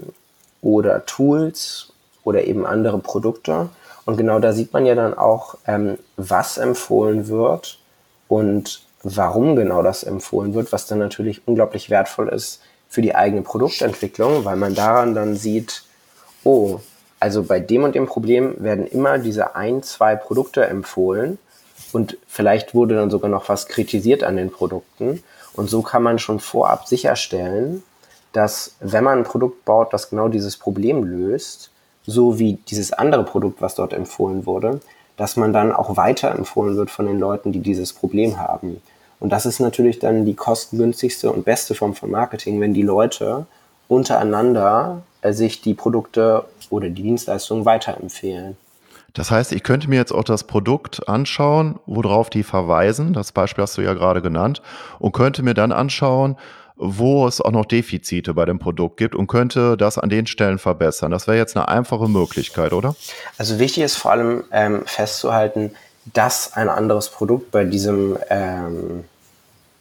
oder 0.62 1.06
Tools 1.06 1.92
oder 2.24 2.46
eben 2.46 2.66
andere 2.66 3.00
Produkte. 3.00 3.68
Und 4.06 4.16
genau 4.16 4.40
da 4.40 4.54
sieht 4.54 4.72
man 4.72 4.86
ja 4.86 4.96
dann 4.96 5.14
auch, 5.14 5.58
ähm, 5.68 5.98
was 6.16 6.58
empfohlen 6.58 7.28
wird 7.28 7.80
und 8.30 8.84
warum 9.04 9.58
genau 9.58 9.84
das 9.84 10.04
empfohlen 10.04 10.54
wird, 10.54 10.72
was 10.72 10.88
dann 10.88 11.00
natürlich 11.00 11.42
unglaublich 11.46 11.90
wertvoll 11.90 12.30
ist 12.30 12.62
für 12.88 13.02
die 13.02 13.16
eigene 13.16 13.42
Produktentwicklung, 13.42 14.46
weil 14.46 14.56
man 14.56 14.76
daran 14.76 15.14
dann 15.14 15.36
sieht, 15.36 15.84
oh, 16.46 16.80
also 17.20 17.44
bei 17.44 17.60
dem 17.60 17.84
und 17.84 17.96
dem 17.96 18.06
Problem 18.06 18.56
werden 18.60 18.88
immer 18.88 19.18
diese 19.18 19.56
ein, 19.56 19.84
zwei 19.84 20.16
Produkte 20.16 20.66
empfohlen 20.66 21.38
und 21.92 22.18
vielleicht 22.28 22.74
wurde 22.74 22.96
dann 22.96 23.10
sogar 23.10 23.30
noch 23.30 23.50
was 23.50 23.68
kritisiert 23.68 24.24
an 24.24 24.38
den 24.38 24.52
Produkten. 24.52 25.24
Und 25.54 25.70
so 25.70 25.82
kann 25.82 26.04
man 26.04 26.20
schon 26.20 26.40
vorab 26.40 26.88
sicherstellen, 26.88 27.84
dass 28.32 28.76
wenn 28.80 29.04
man 29.04 29.20
ein 29.20 29.24
Produkt 29.24 29.66
baut, 29.66 29.92
das 29.92 30.10
genau 30.10 30.28
dieses 30.30 30.56
Problem 30.56 31.04
löst, 31.04 31.72
so 32.06 32.40
wie 32.40 32.54
dieses 32.70 32.94
andere 32.94 33.26
Produkt, 33.26 33.62
was 33.62 33.76
dort 33.76 33.94
empfohlen 33.94 34.46
wurde, 34.46 34.80
dass 35.20 35.36
man 35.36 35.52
dann 35.52 35.74
auch 35.74 35.98
weiterempfohlen 35.98 36.78
wird 36.78 36.90
von 36.90 37.06
den 37.06 37.20
Leuten, 37.20 37.52
die 37.52 37.60
dieses 37.60 37.92
Problem 37.92 38.40
haben. 38.40 38.82
Und 39.20 39.32
das 39.32 39.46
ist 39.46 39.60
natürlich 39.60 40.00
dann 40.00 40.26
die 40.26 40.34
kostengünstigste 40.34 41.30
und 41.30 41.44
beste 41.44 41.76
Form 41.76 41.94
von 41.94 42.10
Marketing, 42.10 42.62
wenn 42.62 42.74
die 42.74 42.84
Leute 42.84 43.46
untereinander 43.90 45.02
äh, 45.22 45.34
sich 45.34 45.62
die 45.62 45.74
Produkte 45.74 46.46
oder 46.70 46.88
die 46.88 47.04
Dienstleistungen 47.04 47.66
weiterempfehlen. 47.66 48.56
Das 49.14 49.30
heißt, 49.30 49.52
ich 49.52 49.64
könnte 49.64 49.90
mir 49.90 49.98
jetzt 49.98 50.14
auch 50.14 50.24
das 50.24 50.46
Produkt 50.46 51.10
anschauen, 51.10 51.80
worauf 51.86 52.30
die 52.30 52.44
verweisen. 52.44 53.12
Das 53.12 53.34
Beispiel 53.34 53.64
hast 53.64 53.78
du 53.78 53.82
ja 53.82 53.96
gerade 53.96 54.22
genannt. 54.22 54.62
Und 55.00 55.12
könnte 55.12 55.44
mir 55.44 55.54
dann 55.54 55.74
anschauen, 55.74 56.38
wo 56.82 57.28
es 57.28 57.42
auch 57.42 57.52
noch 57.52 57.66
Defizite 57.66 58.34
bei 58.34 58.46
dem 58.46 58.58
Produkt 58.58 58.96
gibt 58.96 59.14
und 59.14 59.28
könnte 59.28 59.76
das 59.76 59.98
an 59.98 60.10
den 60.10 60.28
Stellen 60.28 60.60
verbessern. 60.60 61.12
Das 61.12 61.28
wäre 61.28 61.38
jetzt 61.38 61.58
eine 61.58 61.68
einfache 61.68 62.08
Möglichkeit, 62.08 62.72
oder? 62.72 62.96
Also 63.38 63.60
wichtig 63.60 63.84
ist 63.84 63.98
vor 63.98 64.12
allem 64.12 64.46
ähm, 64.54 64.84
festzuhalten, 64.86 65.72
dass 66.14 66.54
ein 66.54 66.70
anderes 66.70 67.10
Produkt 67.10 67.52
bei 67.52 67.66
diesem, 67.66 68.18
ähm, 68.30 69.04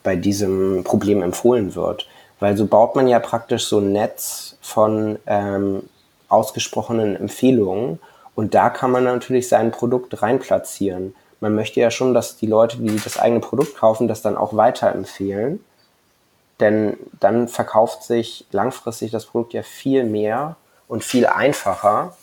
bei 0.03 0.17
diesem 0.17 0.83
Problem 0.83 1.23
empfohlen 1.23 1.77
wird. 1.77 2.09
Weil 2.41 2.57
so 2.57 2.67
baut 2.67 2.97
man 2.97 3.07
ja 3.07 3.21
praktisch 3.21 3.67
so 3.67 3.79
ein 3.79 3.93
Netz 3.93 4.57
von 4.61 5.21
ähm, 5.27 5.85
ausgesprochenen 6.29 7.15
Empfehlungen 7.15 8.01
und 8.35 8.55
da 8.55 8.71
kann 8.71 8.91
man 8.91 9.05
natürlich 9.05 9.49
sein 9.49 9.71
Produkt 9.71 10.21
reinplatzieren. 10.21 11.15
Man 11.41 11.55
möchte 11.55 11.79
ja 11.79 11.93
schon, 11.93 12.13
dass 12.13 12.37
die 12.37 12.47
Leute, 12.47 12.79
die 12.79 12.97
das 12.97 13.21
eigene 13.21 13.41
Produkt 13.41 13.77
kaufen, 13.77 14.09
das 14.09 14.21
dann 14.21 14.37
auch 14.37 14.57
weiterempfehlen 14.57 15.61
denn 16.61 16.97
dann 17.21 17.49
verkauft 17.49 18.03
sich 18.03 18.47
langfristig 18.51 19.11
das 19.11 19.27
Produkt 19.27 19.53
ja 19.53 19.63
viel 19.63 20.05
mehr 20.05 20.57
und 20.89 21.05
viel 21.05 21.27
einfacher, 21.27 22.17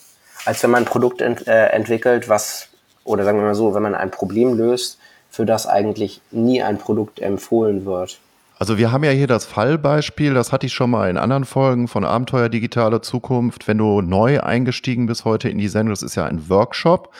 als 0.46 0.62
wenn 0.64 0.72
man 0.72 0.84
ein 0.84 0.90
Produkt 0.90 1.22
ent, 1.22 1.48
äh, 1.48 1.68
entwickelt, 1.68 2.30
was, 2.30 2.70
oder 3.04 3.24
sagen 3.24 3.38
wir 3.38 3.46
mal 3.46 3.56
so, 3.56 3.74
wenn 3.74 3.84
man 3.84 3.96
ein 3.96 4.12
Problem 4.12 4.58
löst, 4.58 5.00
für 5.30 5.46
das 5.46 5.68
eigentlich 5.68 6.22
nie 6.32 6.62
ein 6.62 6.78
Produkt 6.78 7.20
empfohlen 7.20 7.86
wird. 7.86 8.20
Also 8.58 8.78
wir 8.78 8.94
haben 8.94 9.04
ja 9.04 9.12
hier 9.12 9.28
das 9.28 9.46
Fallbeispiel, 9.46 10.34
das 10.34 10.54
hatte 10.54 10.66
ich 10.66 10.74
schon 10.74 10.90
mal 10.90 11.10
in 11.10 11.18
anderen 11.18 11.44
Folgen 11.44 11.90
von 11.90 12.06
Abenteuer 12.06 12.48
Digitale 12.48 13.02
Zukunft. 13.02 13.68
Wenn 13.68 13.78
du 13.78 14.02
neu 14.02 14.40
eingestiegen 14.40 15.08
bist 15.08 15.26
heute 15.26 15.50
in 15.50 15.58
die 15.58 15.68
Sendung, 15.68 15.92
das 15.92 16.04
ist 16.04 16.16
ja 16.16 16.24
ein 16.24 16.50
Workshop. 16.50 17.14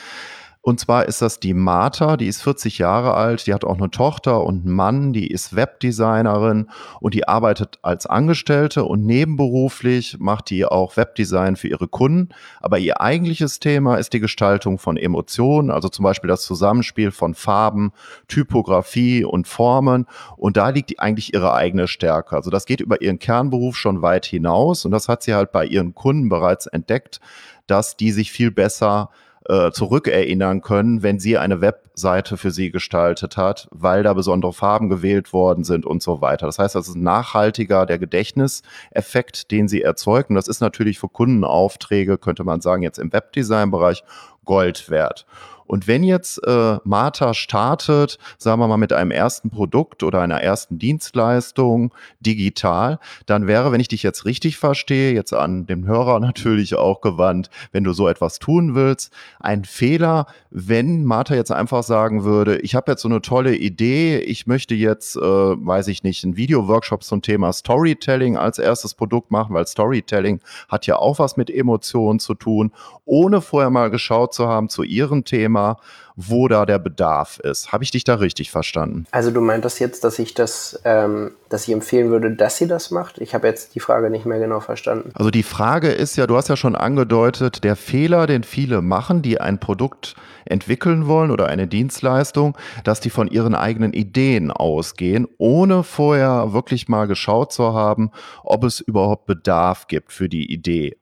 Und 0.66 0.80
zwar 0.80 1.06
ist 1.06 1.22
das 1.22 1.38
die 1.38 1.54
Martha, 1.54 2.16
die 2.16 2.26
ist 2.26 2.42
40 2.42 2.78
Jahre 2.78 3.14
alt, 3.14 3.46
die 3.46 3.54
hat 3.54 3.64
auch 3.64 3.78
eine 3.78 3.88
Tochter 3.88 4.42
und 4.42 4.66
einen 4.66 4.74
Mann, 4.74 5.12
die 5.12 5.28
ist 5.28 5.54
Webdesignerin 5.54 6.70
und 6.98 7.14
die 7.14 7.28
arbeitet 7.28 7.78
als 7.82 8.06
Angestellte 8.06 8.82
und 8.82 9.06
nebenberuflich 9.06 10.16
macht 10.18 10.50
die 10.50 10.64
auch 10.64 10.96
Webdesign 10.96 11.54
für 11.54 11.68
ihre 11.68 11.86
Kunden. 11.86 12.30
Aber 12.60 12.80
ihr 12.80 13.00
eigentliches 13.00 13.60
Thema 13.60 13.94
ist 13.94 14.12
die 14.12 14.18
Gestaltung 14.18 14.80
von 14.80 14.96
Emotionen, 14.96 15.70
also 15.70 15.88
zum 15.88 16.02
Beispiel 16.02 16.26
das 16.26 16.42
Zusammenspiel 16.42 17.12
von 17.12 17.34
Farben, 17.34 17.92
Typografie 18.26 19.22
und 19.22 19.46
Formen. 19.46 20.06
Und 20.36 20.56
da 20.56 20.70
liegt 20.70 20.98
eigentlich 20.98 21.32
ihre 21.32 21.54
eigene 21.54 21.86
Stärke. 21.86 22.34
Also 22.34 22.50
das 22.50 22.66
geht 22.66 22.80
über 22.80 23.00
ihren 23.00 23.20
Kernberuf 23.20 23.76
schon 23.76 24.02
weit 24.02 24.26
hinaus 24.26 24.84
und 24.84 24.90
das 24.90 25.08
hat 25.08 25.22
sie 25.22 25.32
halt 25.32 25.52
bei 25.52 25.64
ihren 25.64 25.94
Kunden 25.94 26.28
bereits 26.28 26.66
entdeckt, 26.66 27.20
dass 27.68 27.96
die 27.96 28.10
sich 28.10 28.32
viel 28.32 28.50
besser 28.50 29.10
äh, 29.48 29.70
zurückerinnern 29.70 30.60
können, 30.60 31.02
wenn 31.02 31.18
sie 31.18 31.38
eine 31.38 31.60
Webseite 31.60 32.36
für 32.36 32.50
sie 32.50 32.70
gestaltet 32.70 33.36
hat, 33.36 33.68
weil 33.70 34.02
da 34.02 34.12
besondere 34.12 34.52
Farben 34.52 34.88
gewählt 34.88 35.32
worden 35.32 35.64
sind 35.64 35.86
und 35.86 36.02
so 36.02 36.20
weiter. 36.20 36.46
Das 36.46 36.58
heißt, 36.58 36.74
das 36.74 36.88
ist 36.88 36.96
nachhaltiger 36.96 37.86
der 37.86 37.98
Gedächtniseffekt, 37.98 39.50
den 39.50 39.68
sie 39.68 39.82
erzeugt. 39.82 40.30
Und 40.30 40.36
das 40.36 40.48
ist 40.48 40.60
natürlich 40.60 40.98
für 40.98 41.08
Kundenaufträge, 41.08 42.18
könnte 42.18 42.44
man 42.44 42.60
sagen, 42.60 42.82
jetzt 42.82 42.98
im 42.98 43.12
Webdesign-Bereich 43.12 44.02
Gold 44.44 44.90
wert. 44.90 45.26
Und 45.66 45.88
wenn 45.88 46.04
jetzt 46.04 46.38
äh, 46.46 46.78
Martha 46.84 47.34
startet, 47.34 48.18
sagen 48.38 48.60
wir 48.60 48.68
mal 48.68 48.76
mit 48.76 48.92
einem 48.92 49.10
ersten 49.10 49.50
Produkt 49.50 50.02
oder 50.02 50.20
einer 50.20 50.40
ersten 50.40 50.78
Dienstleistung 50.78 51.92
digital, 52.20 52.98
dann 53.26 53.46
wäre, 53.46 53.72
wenn 53.72 53.80
ich 53.80 53.88
dich 53.88 54.02
jetzt 54.02 54.24
richtig 54.24 54.58
verstehe, 54.58 55.12
jetzt 55.12 55.32
an 55.32 55.66
den 55.66 55.86
Hörer 55.86 56.20
natürlich 56.26 56.76
auch 56.76 57.00
gewandt, 57.00 57.50
wenn 57.72 57.84
du 57.84 57.92
so 57.92 58.08
etwas 58.08 58.38
tun 58.38 58.74
willst, 58.74 59.12
ein 59.40 59.64
Fehler, 59.64 60.26
wenn 60.50 61.04
Martha 61.04 61.34
jetzt 61.34 61.52
einfach 61.52 61.82
sagen 61.82 62.24
würde, 62.24 62.58
ich 62.58 62.74
habe 62.74 62.92
jetzt 62.92 63.02
so 63.02 63.08
eine 63.08 63.20
tolle 63.20 63.56
Idee, 63.56 64.18
ich 64.18 64.46
möchte 64.46 64.74
jetzt, 64.74 65.16
äh, 65.16 65.20
weiß 65.20 65.88
ich 65.88 66.02
nicht, 66.02 66.24
einen 66.24 66.36
Video-Workshop 66.36 67.02
zum 67.02 67.22
Thema 67.22 67.52
Storytelling 67.52 68.36
als 68.36 68.58
erstes 68.58 68.94
Produkt 68.94 69.30
machen, 69.30 69.54
weil 69.54 69.66
Storytelling 69.66 70.40
hat 70.68 70.86
ja 70.86 70.96
auch 70.96 71.18
was 71.18 71.36
mit 71.36 71.50
Emotionen 71.50 72.20
zu 72.20 72.34
tun, 72.34 72.72
ohne 73.04 73.40
vorher 73.40 73.70
mal 73.70 73.90
geschaut 73.90 74.32
zu 74.34 74.46
haben 74.46 74.68
zu 74.68 74.82
ihrem 74.82 75.24
Thema, 75.24 75.55
Thema, 75.56 75.78
wo 76.18 76.48
da 76.48 76.64
der 76.64 76.78
Bedarf 76.78 77.38
ist. 77.40 77.72
Habe 77.72 77.84
ich 77.84 77.90
dich 77.90 78.04
da 78.04 78.14
richtig 78.14 78.50
verstanden? 78.50 79.06
Also 79.10 79.30
du 79.30 79.40
meintest 79.42 79.80
jetzt, 79.80 80.02
dass 80.02 80.18
ich 80.18 80.32
das, 80.32 80.80
ähm, 80.84 81.32
dass 81.50 81.68
ich 81.68 81.74
empfehlen 81.74 82.10
würde, 82.10 82.34
dass 82.34 82.56
sie 82.56 82.66
das 82.66 82.90
macht? 82.90 83.18
Ich 83.18 83.34
habe 83.34 83.46
jetzt 83.46 83.74
die 83.74 83.80
Frage 83.80 84.08
nicht 84.08 84.24
mehr 84.24 84.38
genau 84.38 84.60
verstanden. 84.60 85.10
Also 85.14 85.30
die 85.30 85.42
Frage 85.42 85.88
ist 85.88 86.16
ja, 86.16 86.26
du 86.26 86.36
hast 86.36 86.48
ja 86.48 86.56
schon 86.56 86.74
angedeutet, 86.74 87.64
der 87.64 87.76
Fehler, 87.76 88.26
den 88.26 88.44
viele 88.44 88.80
machen, 88.80 89.20
die 89.20 89.40
ein 89.40 89.60
Produkt 89.60 90.16
entwickeln 90.46 91.06
wollen 91.06 91.30
oder 91.30 91.46
eine 91.46 91.66
Dienstleistung, 91.66 92.56
dass 92.84 93.00
die 93.00 93.10
von 93.10 93.28
ihren 93.28 93.54
eigenen 93.54 93.92
Ideen 93.92 94.50
ausgehen, 94.50 95.26
ohne 95.38 95.82
vorher 95.82 96.52
wirklich 96.54 96.88
mal 96.88 97.06
geschaut 97.06 97.52
zu 97.52 97.74
haben, 97.74 98.10
ob 98.42 98.64
es 98.64 98.80
überhaupt 98.80 99.26
Bedarf 99.26 99.86
gibt 99.86 100.12
für 100.12 100.28
die 100.30 100.50
Idee. 100.50 100.96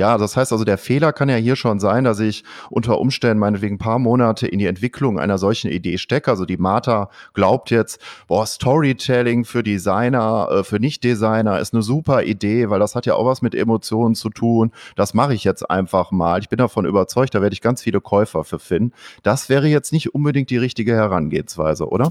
Ja, 0.00 0.16
das 0.16 0.34
heißt 0.34 0.50
also, 0.52 0.64
der 0.64 0.78
Fehler 0.78 1.12
kann 1.12 1.28
ja 1.28 1.36
hier 1.36 1.56
schon 1.56 1.78
sein, 1.78 2.04
dass 2.04 2.20
ich 2.20 2.42
unter 2.70 2.98
Umständen 2.98 3.38
meinetwegen 3.38 3.74
ein 3.74 3.78
paar 3.78 3.98
Monate 3.98 4.46
in 4.46 4.58
die 4.58 4.64
Entwicklung 4.64 5.18
einer 5.18 5.36
solchen 5.36 5.70
Idee 5.70 5.98
stecke. 5.98 6.30
Also 6.30 6.46
die 6.46 6.56
Martha 6.56 7.10
glaubt 7.34 7.70
jetzt, 7.70 8.00
boah, 8.26 8.46
Storytelling 8.46 9.44
für 9.44 9.62
Designer, 9.62 10.48
äh, 10.50 10.64
für 10.64 10.80
Nicht-Designer 10.80 11.60
ist 11.60 11.74
eine 11.74 11.82
super 11.82 12.22
Idee, 12.22 12.70
weil 12.70 12.80
das 12.80 12.94
hat 12.94 13.04
ja 13.04 13.14
auch 13.14 13.26
was 13.26 13.42
mit 13.42 13.54
Emotionen 13.54 14.14
zu 14.14 14.30
tun. 14.30 14.72
Das 14.96 15.12
mache 15.12 15.34
ich 15.34 15.44
jetzt 15.44 15.70
einfach 15.70 16.12
mal. 16.12 16.40
Ich 16.40 16.48
bin 16.48 16.56
davon 16.56 16.86
überzeugt, 16.86 17.34
da 17.34 17.42
werde 17.42 17.52
ich 17.52 17.60
ganz 17.60 17.82
viele 17.82 18.00
Käufer 18.00 18.42
für 18.42 18.58
finden. 18.58 18.94
Das 19.22 19.50
wäre 19.50 19.66
jetzt 19.66 19.92
nicht 19.92 20.14
unbedingt 20.14 20.48
die 20.48 20.56
richtige 20.56 20.94
Herangehensweise, 20.94 21.86
oder? 21.86 22.10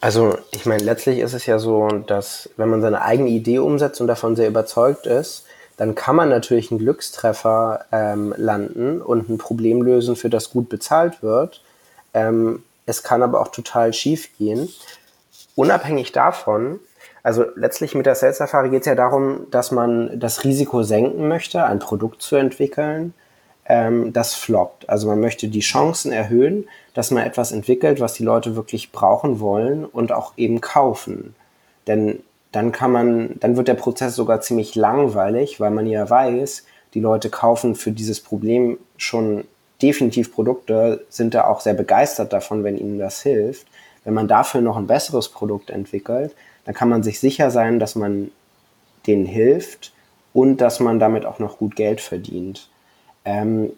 Also 0.00 0.38
ich 0.52 0.64
meine, 0.64 0.84
letztlich 0.84 1.18
ist 1.18 1.34
es 1.34 1.44
ja 1.44 1.58
so, 1.58 1.88
dass 2.06 2.48
wenn 2.56 2.70
man 2.70 2.80
seine 2.80 3.02
eigene 3.02 3.28
Idee 3.28 3.58
umsetzt 3.58 4.00
und 4.00 4.06
davon 4.06 4.36
sehr 4.36 4.48
überzeugt 4.48 5.06
ist, 5.06 5.45
dann 5.76 5.94
kann 5.94 6.16
man 6.16 6.28
natürlich 6.28 6.70
einen 6.70 6.80
Glückstreffer 6.80 7.84
ähm, 7.92 8.34
landen 8.36 9.02
und 9.02 9.28
ein 9.28 9.38
Problem 9.38 9.82
lösen, 9.82 10.16
für 10.16 10.30
das 10.30 10.50
gut 10.50 10.68
bezahlt 10.68 11.22
wird. 11.22 11.62
Ähm, 12.14 12.62
es 12.86 13.02
kann 13.02 13.22
aber 13.22 13.40
auch 13.40 13.48
total 13.48 13.92
schief 13.92 14.36
gehen. 14.38 14.68
Unabhängig 15.54 16.12
davon, 16.12 16.80
also 17.22 17.44
letztlich 17.56 17.96
mit 17.96 18.06
der 18.06 18.14
Sales 18.14 18.38
Safari 18.38 18.70
geht 18.70 18.82
es 18.82 18.86
ja 18.86 18.94
darum, 18.94 19.48
dass 19.50 19.72
man 19.72 20.20
das 20.20 20.44
Risiko 20.44 20.84
senken 20.84 21.26
möchte, 21.26 21.64
ein 21.64 21.80
Produkt 21.80 22.22
zu 22.22 22.36
entwickeln, 22.36 23.14
ähm, 23.68 24.12
das 24.12 24.34
floppt. 24.34 24.88
Also 24.88 25.08
man 25.08 25.18
möchte 25.18 25.48
die 25.48 25.58
Chancen 25.58 26.12
erhöhen, 26.12 26.68
dass 26.94 27.10
man 27.10 27.24
etwas 27.24 27.50
entwickelt, 27.50 27.98
was 27.98 28.14
die 28.14 28.22
Leute 28.22 28.54
wirklich 28.54 28.92
brauchen 28.92 29.40
wollen 29.40 29.84
und 29.84 30.12
auch 30.12 30.34
eben 30.36 30.60
kaufen. 30.60 31.34
Denn 31.88 32.22
dann 32.52 32.72
kann 32.72 32.92
man, 32.92 33.36
dann 33.40 33.56
wird 33.56 33.68
der 33.68 33.74
Prozess 33.74 34.14
sogar 34.16 34.40
ziemlich 34.40 34.74
langweilig, 34.74 35.60
weil 35.60 35.70
man 35.70 35.86
ja 35.86 36.08
weiß, 36.08 36.64
die 36.94 37.00
Leute 37.00 37.28
kaufen 37.28 37.74
für 37.74 37.90
dieses 37.90 38.20
Problem 38.20 38.78
schon 38.96 39.44
definitiv 39.82 40.32
Produkte, 40.32 41.04
sind 41.10 41.34
da 41.34 41.46
auch 41.46 41.60
sehr 41.60 41.74
begeistert 41.74 42.32
davon, 42.32 42.64
wenn 42.64 42.78
ihnen 42.78 42.98
das 42.98 43.22
hilft. 43.22 43.66
Wenn 44.04 44.14
man 44.14 44.28
dafür 44.28 44.60
noch 44.60 44.76
ein 44.76 44.86
besseres 44.86 45.28
Produkt 45.28 45.70
entwickelt, 45.70 46.34
dann 46.64 46.74
kann 46.74 46.88
man 46.88 47.02
sich 47.02 47.20
sicher 47.20 47.50
sein, 47.50 47.78
dass 47.78 47.94
man 47.94 48.30
denen 49.06 49.26
hilft 49.26 49.92
und 50.32 50.58
dass 50.58 50.80
man 50.80 50.98
damit 50.98 51.26
auch 51.26 51.38
noch 51.38 51.58
gut 51.58 51.76
Geld 51.76 52.00
verdient. 52.00 52.68
Ähm, 53.24 53.72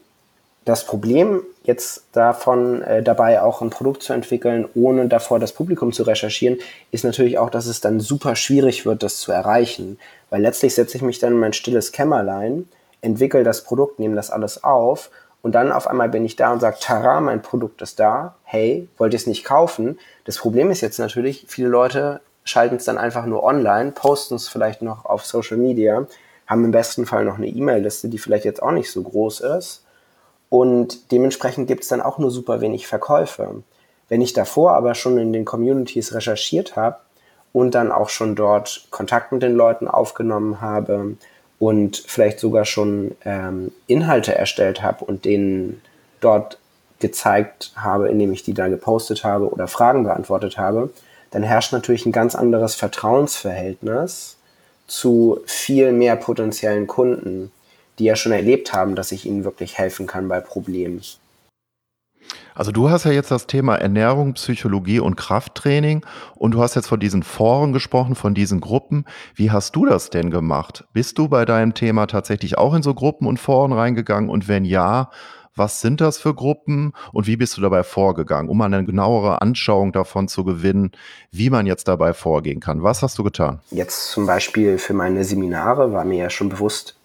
das 0.68 0.84
Problem 0.84 1.42
jetzt 1.62 2.04
davon 2.12 2.82
äh, 2.82 3.02
dabei 3.02 3.40
auch 3.40 3.62
ein 3.62 3.70
Produkt 3.70 4.02
zu 4.02 4.12
entwickeln, 4.12 4.68
ohne 4.74 5.08
davor 5.08 5.38
das 5.38 5.52
Publikum 5.52 5.94
zu 5.94 6.02
recherchieren, 6.02 6.58
ist 6.90 7.04
natürlich 7.04 7.38
auch, 7.38 7.48
dass 7.48 7.66
es 7.66 7.80
dann 7.80 8.00
super 8.00 8.36
schwierig 8.36 8.84
wird, 8.84 9.02
das 9.02 9.18
zu 9.18 9.32
erreichen. 9.32 9.98
Weil 10.28 10.42
letztlich 10.42 10.74
setze 10.74 10.98
ich 10.98 11.02
mich 11.02 11.20
dann 11.20 11.32
in 11.32 11.38
mein 11.38 11.54
stilles 11.54 11.90
Kämmerlein, 11.90 12.68
entwickle 13.00 13.44
das 13.44 13.64
Produkt, 13.64 13.98
nehme 13.98 14.14
das 14.14 14.30
alles 14.30 14.62
auf 14.62 15.10
und 15.40 15.54
dann 15.54 15.72
auf 15.72 15.86
einmal 15.86 16.10
bin 16.10 16.26
ich 16.26 16.36
da 16.36 16.52
und 16.52 16.60
sage, 16.60 16.76
tara, 16.80 17.22
mein 17.22 17.40
Produkt 17.40 17.80
ist 17.80 17.98
da, 17.98 18.34
hey, 18.44 18.88
wollt 18.98 19.14
ihr 19.14 19.18
es 19.18 19.26
nicht 19.26 19.44
kaufen? 19.44 19.98
Das 20.26 20.36
Problem 20.36 20.70
ist 20.70 20.82
jetzt 20.82 20.98
natürlich, 20.98 21.46
viele 21.48 21.68
Leute 21.68 22.20
schalten 22.44 22.76
es 22.76 22.84
dann 22.84 22.98
einfach 22.98 23.24
nur 23.24 23.42
online, 23.42 23.92
posten 23.92 24.34
es 24.34 24.48
vielleicht 24.48 24.82
noch 24.82 25.06
auf 25.06 25.24
Social 25.24 25.56
Media, 25.56 26.06
haben 26.46 26.64
im 26.64 26.72
besten 26.72 27.06
Fall 27.06 27.24
noch 27.24 27.38
eine 27.38 27.48
E-Mail-Liste, 27.48 28.08
die 28.08 28.18
vielleicht 28.18 28.44
jetzt 28.44 28.62
auch 28.62 28.72
nicht 28.72 28.90
so 28.90 29.02
groß 29.02 29.40
ist 29.40 29.84
und 30.50 31.12
dementsprechend 31.12 31.68
gibt 31.68 31.82
es 31.82 31.88
dann 31.88 32.00
auch 32.00 32.18
nur 32.18 32.30
super 32.30 32.60
wenig 32.60 32.86
Verkäufe. 32.86 33.62
Wenn 34.08 34.22
ich 34.22 34.32
davor 34.32 34.72
aber 34.72 34.94
schon 34.94 35.18
in 35.18 35.32
den 35.32 35.44
Communities 35.44 36.14
recherchiert 36.14 36.76
habe 36.76 36.98
und 37.52 37.74
dann 37.74 37.92
auch 37.92 38.08
schon 38.08 38.34
dort 38.34 38.86
Kontakt 38.90 39.32
mit 39.32 39.42
den 39.42 39.54
Leuten 39.54 39.88
aufgenommen 39.88 40.60
habe 40.60 41.16
und 41.58 42.02
vielleicht 42.06 42.38
sogar 42.40 42.64
schon 42.64 43.16
ähm, 43.24 43.72
Inhalte 43.86 44.34
erstellt 44.34 44.82
habe 44.82 45.04
und 45.04 45.24
denen 45.24 45.82
dort 46.20 46.58
gezeigt 47.00 47.72
habe, 47.76 48.08
indem 48.08 48.32
ich 48.32 48.42
die 48.42 48.54
da 48.54 48.68
gepostet 48.68 49.24
habe 49.24 49.50
oder 49.50 49.68
Fragen 49.68 50.04
beantwortet 50.04 50.58
habe, 50.58 50.90
dann 51.30 51.42
herrscht 51.42 51.72
natürlich 51.72 52.06
ein 52.06 52.12
ganz 52.12 52.34
anderes 52.34 52.74
Vertrauensverhältnis 52.74 54.36
zu 54.86 55.40
viel 55.44 55.92
mehr 55.92 56.16
potenziellen 56.16 56.86
Kunden 56.86 57.52
die 57.98 58.04
ja 58.04 58.16
schon 58.16 58.32
erlebt 58.32 58.72
haben, 58.72 58.94
dass 58.94 59.12
ich 59.12 59.26
ihnen 59.26 59.44
wirklich 59.44 59.78
helfen 59.78 60.06
kann 60.06 60.28
bei 60.28 60.40
Problemen. 60.40 61.02
Also 62.54 62.72
du 62.72 62.90
hast 62.90 63.04
ja 63.04 63.12
jetzt 63.12 63.30
das 63.30 63.46
Thema 63.46 63.76
Ernährung, 63.76 64.34
Psychologie 64.34 64.98
und 64.98 65.16
Krafttraining 65.16 66.04
und 66.34 66.52
du 66.52 66.60
hast 66.60 66.74
jetzt 66.74 66.88
von 66.88 66.98
diesen 66.98 67.22
Foren 67.22 67.72
gesprochen, 67.72 68.16
von 68.16 68.34
diesen 68.34 68.60
Gruppen. 68.60 69.04
Wie 69.34 69.52
hast 69.52 69.76
du 69.76 69.86
das 69.86 70.10
denn 70.10 70.30
gemacht? 70.30 70.84
Bist 70.92 71.18
du 71.18 71.28
bei 71.28 71.44
deinem 71.44 71.74
Thema 71.74 72.06
tatsächlich 72.06 72.58
auch 72.58 72.74
in 72.74 72.82
so 72.82 72.94
Gruppen 72.94 73.28
und 73.28 73.38
Foren 73.38 73.72
reingegangen 73.72 74.28
und 74.28 74.48
wenn 74.48 74.64
ja, 74.64 75.10
was 75.54 75.80
sind 75.80 76.00
das 76.00 76.18
für 76.18 76.34
Gruppen 76.34 76.92
und 77.12 77.26
wie 77.26 77.36
bist 77.36 77.56
du 77.56 77.60
dabei 77.60 77.82
vorgegangen, 77.82 78.48
um 78.48 78.60
eine 78.60 78.84
genauere 78.84 79.42
Anschauung 79.42 79.92
davon 79.92 80.28
zu 80.28 80.44
gewinnen, 80.44 80.92
wie 81.30 81.50
man 81.50 81.66
jetzt 81.66 81.88
dabei 81.88 82.12
vorgehen 82.12 82.60
kann? 82.60 82.82
Was 82.82 83.02
hast 83.02 83.18
du 83.18 83.24
getan? 83.24 83.60
Jetzt 83.70 84.10
zum 84.10 84.26
Beispiel 84.26 84.78
für 84.78 84.94
meine 84.94 85.24
Seminare 85.24 85.92
war 85.92 86.04
mir 86.04 86.18
ja 86.18 86.30
schon 86.30 86.48
bewusst, 86.48 86.97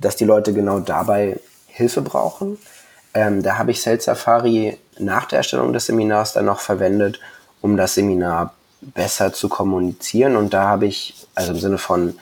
dass 0.00 0.16
die 0.16 0.24
Leute 0.24 0.52
genau 0.52 0.80
dabei 0.80 1.38
Hilfe 1.66 2.02
brauchen. 2.02 2.58
Ähm, 3.14 3.42
da 3.42 3.58
habe 3.58 3.70
ich 3.70 3.82
Sales 3.82 4.04
Safari 4.04 4.78
nach 4.98 5.26
der 5.26 5.38
Erstellung 5.38 5.72
des 5.72 5.86
Seminars 5.86 6.32
dann 6.32 6.46
noch 6.46 6.60
verwendet, 6.60 7.20
um 7.60 7.76
das 7.76 7.94
Seminar 7.94 8.54
besser 8.80 9.32
zu 9.32 9.48
kommunizieren. 9.48 10.36
Und 10.36 10.52
da 10.52 10.64
habe 10.64 10.86
ich, 10.86 11.26
also 11.34 11.52
im 11.52 11.58
Sinne 11.58 11.78
von 11.78 12.14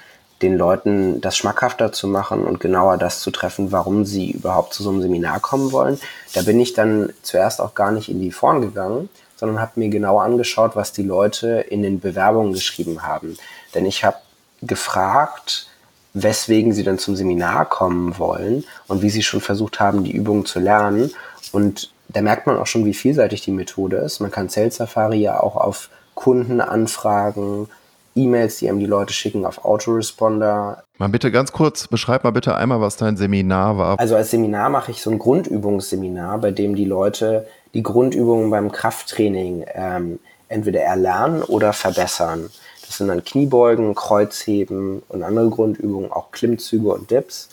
den 0.43 0.59
Leuten 0.59 1.21
das 1.21 1.37
schmackhafter 1.37 1.93
zu 1.93 2.09
machen 2.09 2.45
und 2.45 2.61
genauer 2.61 2.99
das 2.99 3.21
zu 3.21 3.31
treffen, 3.31 3.73
warum 3.73 4.05
sie 4.05 4.33
überhaupt 4.33 4.75
zu 4.75 4.83
so 4.83 4.91
einem 4.91 5.01
Seminar 5.01 5.41
kommen 5.41 5.73
wollen. 5.73 6.01
Da 6.35 6.43
bin 6.43 6.61
ich 6.61 6.75
dann 6.75 7.13
zuerst 7.23 7.61
auch 7.61 7.75
gar 7.75 7.93
nicht 7.93 8.09
in 8.09 8.21
die 8.21 8.33
Foren 8.33 8.61
gegangen, 8.61 9.09
sondern 9.37 9.61
habe 9.61 9.73
mir 9.77 9.89
genau 9.89 10.19
angeschaut, 10.19 10.75
was 10.75 10.93
die 10.93 11.05
Leute 11.05 11.65
in 11.69 11.83
den 11.83 12.01
Bewerbungen 12.01 12.53
geschrieben 12.53 13.03
haben. 13.03 13.37
Denn 13.75 13.87
ich 13.87 14.05
habe 14.05 14.17
gefragt, 14.63 15.69
weswegen 16.15 16.73
sie 16.73 16.85
dann 16.85 16.99
zum 16.99 17.17
Seminar 17.17 17.67
kommen 17.67 18.19
wollen 18.19 18.65
und 18.87 19.03
wie 19.03 19.11
sie 19.11 19.23
schon 19.23 19.41
versucht 19.41 19.81
haben, 19.81 20.05
die 20.05 20.13
Übungen 20.13 20.45
zu 20.45 20.61
lernen. 20.61 21.11
Und 21.53 21.91
da 22.09 22.21
merkt 22.21 22.47
man 22.47 22.59
auch 22.59 22.67
schon, 22.67 22.85
wie 22.85 22.95
vielseitig 22.95 23.43
die 23.43 23.51
Methode 23.51 23.97
ist. 23.97 24.21
Man 24.21 24.31
kann 24.31 24.49
Sales 24.49 24.77
Safari 24.77 25.21
ja 25.21 25.41
auch 25.41 25.57
auf 25.57 25.89
Kundenanfragen, 26.15 27.69
E-Mails, 28.15 28.59
die 28.59 28.69
einem 28.69 28.79
die 28.79 28.87
Leute 28.87 29.15
schicken, 29.15 29.47
auf 29.47 29.65
Autoresponder. 29.65 30.85
Mal 30.99 31.09
bitte 31.09 31.31
ganz 31.31 31.53
kurz, 31.53 31.89
beschreib 31.89 32.25
mal 32.25 32.31
bitte 32.31 32.55
einmal, 32.55 32.81
was 32.83 32.97
dein 32.97 33.17
Seminar 33.17 33.79
war. 33.79 33.99
Also 33.99 34.17
als 34.17 34.31
Seminar 34.31 34.69
mache 34.69 34.91
ich 34.91 35.01
so 35.01 35.11
ein 35.11 35.19
Grundübungsseminar, 35.19 36.39
bei 36.39 36.51
dem 36.51 36.75
die 36.75 36.85
Leute 36.85 37.47
die 37.73 37.83
Grundübungen 37.83 38.51
beim 38.51 38.71
Krafttraining 38.71 39.65
ähm, 39.75 40.19
entweder 40.49 40.83
erlernen 40.83 41.43
oder 41.43 41.73
verbessern. 41.73 42.51
Das 42.93 42.99
sind 42.99 43.09
dann 43.09 43.25
Kniebeugen, 43.25 43.95
Kreuzheben 43.95 45.03
und 45.09 45.23
andere 45.23 45.49
Grundübungen, 45.49 46.13
auch 46.13 46.31
Klimmzüge 46.31 46.93
und 46.93 47.11
Dips, 47.11 47.49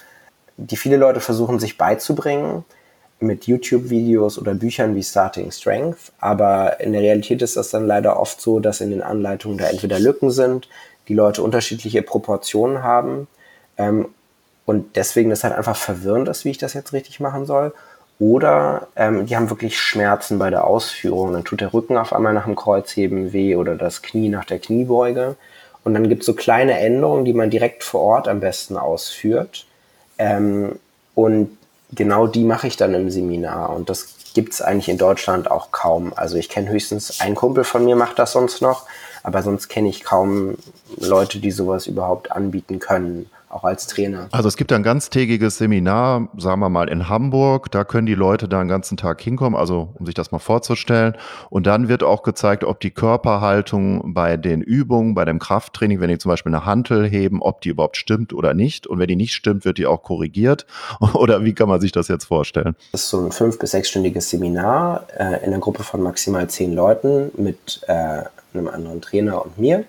die 0.58 0.76
viele 0.76 0.98
Leute 0.98 1.22
versuchen 1.22 1.60
sich 1.60 1.78
beizubringen 1.78 2.66
mit 3.22 3.48
YouTube-Videos 3.48 4.38
oder 4.38 4.54
Büchern 4.54 4.96
wie 4.96 5.04
Starting 5.04 5.50
Strength. 5.50 6.12
Aber 6.20 6.82
in 6.82 6.92
der 6.92 7.02
Realität 7.02 7.42
ist 7.42 7.56
das 7.56 7.70
dann 7.70 7.88
leider 7.88 8.20
oft 8.20 8.42
so, 8.42 8.60
dass 8.60 8.82
in 8.82 8.90
den 8.90 9.02
Anleitungen 9.02 9.58
da 9.58 9.70
entweder 9.70 9.98
Lücken 9.98 10.30
sind, 10.30 10.68
die 11.08 11.14
Leute 11.14 11.42
unterschiedliche 11.42 12.02
Proportionen 12.02 12.84
haben 12.84 13.30
ähm, 13.78 14.10
und 14.66 14.98
deswegen 14.98 15.30
das 15.30 15.46
halt 15.46 15.56
einfach 15.56 15.78
verwirrend 15.78 16.28
ist, 16.28 16.44
wie 16.44 16.50
ich 16.50 16.58
das 16.58 16.74
jetzt 16.74 16.92
richtig 16.92 17.22
machen 17.22 17.46
soll. 17.46 17.74
Oder 18.20 18.90
ähm, 18.98 19.26
die 19.26 19.36
haben 19.38 19.50
wirklich 19.50 19.80
Schmerzen 19.80 20.40
bei 20.40 20.50
der 20.50 20.68
Ausführung. 20.68 21.32
Dann 21.32 21.46
tut 21.46 21.62
der 21.62 21.74
Rücken 21.74 21.98
auf 21.98 22.12
einmal 22.12 22.34
nach 22.34 22.46
dem 22.46 22.56
Kreuzheben 22.56 23.32
weh 23.32 23.56
oder 23.56 23.76
das 23.76 24.02
Knie 24.02 24.28
nach 24.28 24.44
der 24.44 24.60
Kniebeuge. 24.60 25.38
Und 25.86 25.94
dann 25.94 26.10
gibt 26.10 26.22
es 26.22 26.26
so 26.26 26.34
kleine 26.34 26.78
Änderungen, 26.78 27.24
die 27.24 27.34
man 27.34 27.50
direkt 27.50 27.84
vor 27.84 28.02
Ort 28.02 28.28
am 28.28 28.42
besten 28.42 28.76
ausführt. 28.78 29.66
Ähm, 30.18 30.78
und 31.16 31.58
genau 31.94 32.28
die 32.28 32.44
mache 32.44 32.68
ich 32.68 32.76
dann 32.76 32.94
im 32.94 33.10
Seminar. 33.10 33.74
Und 33.74 33.90
das 33.90 34.14
gibt 34.34 34.54
es 34.54 34.62
eigentlich 34.62 34.90
in 34.90 34.98
Deutschland 34.98 35.50
auch 35.50 35.72
kaum. 35.72 36.12
Also 36.14 36.36
ich 36.36 36.50
kenne 36.50 36.70
höchstens 36.70 37.22
ein 37.22 37.36
Kumpel 37.36 37.64
von 37.64 37.86
mir 37.86 37.96
macht 37.96 38.20
das 38.20 38.34
sonst 38.34 38.62
noch, 38.62 38.86
aber 39.24 39.42
sonst 39.44 39.70
kenne 39.70 39.90
ich 39.90 40.04
kaum 40.04 40.58
Leute, 40.98 41.40
die 41.40 41.52
sowas 41.52 41.88
überhaupt 41.88 42.32
anbieten 42.34 42.80
können 42.80 43.30
auch 43.50 43.64
als 43.64 43.88
Trainer. 43.88 44.28
Also 44.32 44.48
es 44.48 44.58
gibt 44.58 44.72
ein 44.72 44.84
ganztägiges 44.84 45.58
Seminar, 45.58 46.30
sagen 46.38 46.62
wir 46.62 46.70
mal 46.70 46.88
in 46.88 47.10
Hamburg, 47.10 47.72
da 47.72 47.84
können 47.84 48.06
die 48.06 48.16
Leute 48.16 48.48
da 48.48 48.60
einen 48.60 48.70
ganzen 48.70 48.96
Tag 48.96 49.22
hinkommen, 49.22 49.60
also 49.60 49.90
um 49.96 50.06
sich 50.06 50.16
das 50.16 50.32
mal 50.32 50.40
vorzustellen. 50.40 51.16
Und 51.50 51.66
dann 51.66 51.88
wird 51.88 52.04
auch 52.04 52.24
gezeigt, 52.24 52.64
ob 52.64 52.80
die 52.80 52.92
Körperhaltung 52.92 54.14
bei 54.14 54.38
den 54.38 54.62
Übungen, 54.62 55.16
bei 55.16 55.26
dem 55.26 55.40
Krafttraining, 55.40 56.00
wenn 56.00 56.10
die 56.10 56.18
zum 56.18 56.30
Beispiel 56.30 56.54
eine 56.54 56.66
Hantel 56.66 57.08
heben, 57.08 57.42
ob 57.42 57.62
die 57.62 57.70
überhaupt 57.70 57.98
stimmt 57.98 58.34
oder 58.34 58.54
nicht. 58.54 58.88
Und 58.88 59.00
wenn 59.00 59.08
die 59.08 59.16
nicht 59.16 59.34
stimmt, 59.34 59.66
wird 59.66 59.78
die 59.78 59.88
auch 59.88 60.04
korrigiert. 60.04 60.66
Oder 61.14 61.44
wie 61.44 61.54
kann 61.54 61.70
man 61.70 61.82
sich 61.82 61.92
das 61.92 62.08
jetzt 62.08 62.26
vorstellen? 62.26 62.76
Das 62.92 63.04
ist 63.04 63.10
so 63.10 63.20
ein 63.20 63.32
fünf- 63.32 63.60
bis 63.60 63.72
sechsstündiges 63.72 64.30
Seminar 64.30 65.06
äh, 65.18 65.44
in 65.44 65.54
einer 65.54 65.60
Gruppe 65.60 65.84
von 65.84 66.02
maximal 66.02 66.48
zehn 66.50 66.74
Leuten 66.74 67.32
mit 67.36 67.82
äh, 67.88 68.24
einem 68.54 68.68
anderen 68.68 69.02
Trainer 69.02 69.44
und 69.44 69.58
mir. 69.58 69.86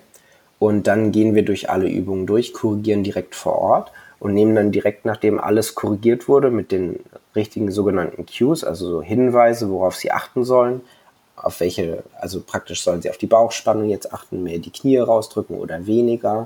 Und 0.61 0.85
dann 0.85 1.11
gehen 1.11 1.33
wir 1.33 1.43
durch 1.43 1.71
alle 1.71 1.89
Übungen 1.89 2.27
durch, 2.27 2.53
korrigieren 2.53 3.03
direkt 3.03 3.33
vor 3.33 3.57
Ort. 3.57 3.91
und 4.19 4.35
nehmen 4.35 4.53
dann 4.53 4.71
direkt, 4.71 5.03
nachdem 5.03 5.39
alles 5.39 5.73
korrigiert 5.73 6.27
wurde, 6.27 6.51
mit 6.51 6.71
den 6.71 6.99
richtigen 7.35 7.71
sogenannten 7.71 8.27
Cues, 8.27 8.63
also 8.63 8.87
so 8.87 9.01
Hinweise, 9.01 9.71
worauf 9.71 9.95
sie 9.95 10.11
achten 10.11 10.43
sollen, 10.43 10.81
auf 11.35 11.59
welche, 11.59 12.03
also 12.19 12.39
praktisch 12.39 12.83
sollen 12.83 13.01
sie 13.01 13.09
auf 13.09 13.17
die 13.17 13.25
Bauchspannung 13.25 13.89
jetzt 13.89 14.13
achten, 14.13 14.43
mehr 14.43 14.59
die 14.59 14.71
Knie 14.71 14.99
rausdrücken 14.99 15.57
oder 15.57 15.87
weniger. 15.87 16.45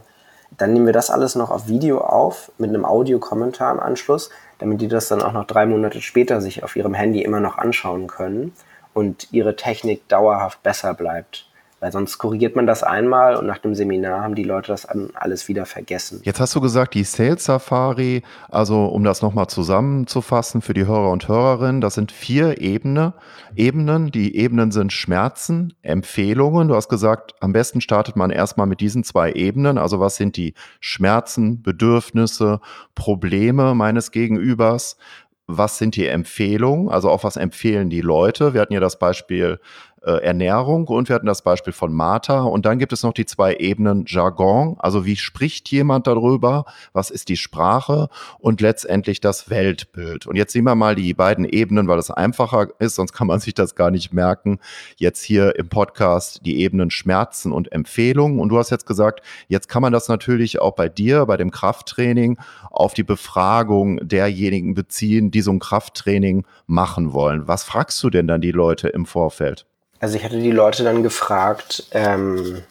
Dann 0.57 0.71
nehmen 0.71 0.85
wir 0.85 0.93
das 0.93 1.09
alles 1.09 1.35
noch 1.35 1.51
auf 1.51 1.67
Video 1.67 1.99
auf 1.99 2.49
mit 2.57 2.69
einem 2.69 2.85
Audiokommentar 2.85 3.73
im 3.73 3.81
Anschluss, 3.81 4.29
damit 4.59 4.79
die 4.79 4.87
das 4.87 5.09
dann 5.09 5.21
auch 5.21 5.33
noch 5.33 5.45
drei 5.45 5.65
Monate 5.65 5.99
später 5.99 6.39
sich 6.39 6.63
auf 6.63 6.77
ihrem 6.77 6.93
Handy 6.93 7.21
immer 7.21 7.41
noch 7.41 7.57
anschauen 7.57 8.07
können 8.07 8.53
und 8.93 9.27
ihre 9.33 9.57
Technik 9.57 10.07
dauerhaft 10.07 10.63
besser 10.63 10.93
bleibt. 10.93 11.49
Weil 11.85 11.91
sonst 11.91 12.17
korrigiert 12.17 12.55
man 12.55 12.65
das 12.65 12.81
einmal 12.81 13.35
und 13.35 13.45
nach 13.45 13.59
dem 13.59 13.75
Seminar 13.75 14.23
haben 14.23 14.33
die 14.33 14.43
Leute 14.43 14.69
das 14.69 14.87
alles 15.13 15.47
wieder 15.47 15.67
vergessen. 15.67 16.19
Jetzt 16.23 16.39
hast 16.39 16.55
du 16.55 16.59
gesagt, 16.59 16.95
die 16.95 17.03
Sales 17.03 17.45
Safari, 17.45 18.23
also 18.49 18.85
um 18.85 19.03
das 19.03 19.21
nochmal 19.21 19.45
zusammenzufassen 19.45 20.63
für 20.63 20.73
die 20.73 20.87
Hörer 20.87 21.11
und 21.11 21.27
Hörerinnen, 21.27 21.81
das 21.81 21.93
sind 21.93 22.11
vier 22.11 22.59
Ebene, 22.59 23.13
Ebenen. 23.55 24.09
Die 24.09 24.35
Ebenen 24.35 24.71
sind 24.71 24.93
Schmerzen, 24.93 25.75
Empfehlungen. 25.83 26.69
Du 26.69 26.75
hast 26.75 26.89
gesagt, 26.89 27.35
am 27.39 27.53
besten 27.53 27.81
startet 27.81 28.15
man 28.15 28.31
erstmal 28.31 28.65
mit 28.65 28.81
diesen 28.81 29.03
zwei 29.03 29.33
Ebenen. 29.33 29.77
Also 29.77 29.99
was 29.99 30.15
sind 30.15 30.37
die 30.37 30.55
Schmerzen, 30.79 31.61
Bedürfnisse, 31.61 32.61
Probleme 32.95 33.75
meines 33.75 34.09
Gegenübers? 34.09 34.97
was 35.47 35.77
sind 35.77 35.95
die 35.95 36.07
Empfehlungen, 36.07 36.89
also 36.89 37.09
auch 37.09 37.23
was 37.23 37.37
empfehlen 37.37 37.89
die 37.89 38.01
Leute. 38.01 38.53
Wir 38.53 38.61
hatten 38.61 38.73
ja 38.73 38.79
das 38.79 38.97
Beispiel 38.97 39.59
äh, 40.05 40.23
Ernährung 40.23 40.87
und 40.87 41.09
wir 41.09 41.15
hatten 41.15 41.25
das 41.25 41.41
Beispiel 41.41 41.73
von 41.73 41.93
Martha. 41.93 42.41
Und 42.41 42.65
dann 42.65 42.79
gibt 42.79 42.93
es 42.93 43.03
noch 43.03 43.13
die 43.13 43.25
zwei 43.25 43.55
Ebenen 43.55 44.05
Jargon, 44.07 44.75
also 44.79 45.05
wie 45.05 45.15
spricht 45.15 45.69
jemand 45.71 46.07
darüber, 46.07 46.65
was 46.93 47.09
ist 47.09 47.29
die 47.29 47.37
Sprache 47.37 48.09
und 48.39 48.61
letztendlich 48.61 49.19
das 49.19 49.49
Weltbild. 49.49 50.27
Und 50.27 50.35
jetzt 50.35 50.53
sehen 50.53 50.65
wir 50.65 50.75
mal 50.75 50.95
die 50.95 51.13
beiden 51.13 51.45
Ebenen, 51.45 51.87
weil 51.87 51.99
es 51.99 52.11
einfacher 52.11 52.67
ist, 52.79 52.95
sonst 52.95 53.13
kann 53.13 53.27
man 53.27 53.39
sich 53.39 53.53
das 53.53 53.75
gar 53.75 53.91
nicht 53.91 54.13
merken. 54.13 54.59
Jetzt 54.97 55.23
hier 55.23 55.55
im 55.57 55.69
Podcast 55.69 56.41
die 56.45 56.59
Ebenen 56.61 56.91
Schmerzen 56.91 57.51
und 57.51 57.71
Empfehlungen. 57.71 58.39
Und 58.39 58.49
du 58.49 58.57
hast 58.57 58.69
jetzt 58.69 58.85
gesagt, 58.85 59.21
jetzt 59.47 59.69
kann 59.69 59.81
man 59.81 59.91
das 59.91 60.07
natürlich 60.07 60.61
auch 60.61 60.75
bei 60.75 60.89
dir, 60.89 61.25
bei 61.25 61.37
dem 61.37 61.51
Krafttraining, 61.51 62.37
auf 62.69 62.93
die 62.93 63.03
Befragung 63.03 63.99
derjenigen 64.07 64.73
beziehen, 64.75 65.31
die 65.31 65.41
so 65.41 65.51
ein 65.51 65.59
Krafttraining 65.59 66.45
machen 66.67 67.13
wollen. 67.13 67.47
Was 67.47 67.63
fragst 67.63 68.01
du 68.03 68.09
denn 68.09 68.27
dann 68.27 68.41
die 68.41 68.51
Leute 68.51 68.89
im 68.89 69.05
Vorfeld? 69.05 69.65
Also 69.99 70.17
ich 70.17 70.23
hatte 70.23 70.39
die 70.39 70.51
Leute 70.51 70.83
dann 70.83 71.03
gefragt, 71.03 71.87
ähm, 71.91 72.63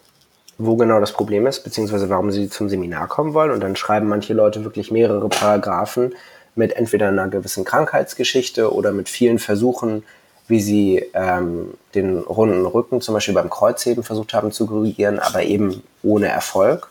wo 0.58 0.76
genau 0.76 1.00
das 1.00 1.12
Problem 1.12 1.46
ist, 1.46 1.64
beziehungsweise 1.64 2.08
warum 2.08 2.30
sie 2.30 2.48
zum 2.48 2.68
Seminar 2.68 3.08
kommen 3.08 3.34
wollen. 3.34 3.50
Und 3.50 3.60
dann 3.60 3.76
schreiben 3.76 4.08
manche 4.08 4.34
Leute 4.34 4.64
wirklich 4.64 4.90
mehrere 4.90 5.28
Paragraphen 5.28 6.14
mit 6.54 6.76
entweder 6.76 7.08
einer 7.08 7.28
gewissen 7.28 7.64
Krankheitsgeschichte 7.64 8.72
oder 8.72 8.92
mit 8.92 9.08
vielen 9.08 9.38
Versuchen, 9.38 10.04
wie 10.46 10.60
sie 10.60 11.04
ähm, 11.14 11.74
den 11.94 12.18
runden 12.18 12.66
Rücken 12.66 13.00
zum 13.00 13.14
Beispiel 13.14 13.34
beim 13.34 13.50
Kreuzheben 13.50 14.02
versucht 14.02 14.34
haben 14.34 14.52
zu 14.52 14.66
korrigieren, 14.66 15.18
aber 15.18 15.42
eben 15.42 15.82
ohne 16.02 16.28
Erfolg. 16.28 16.90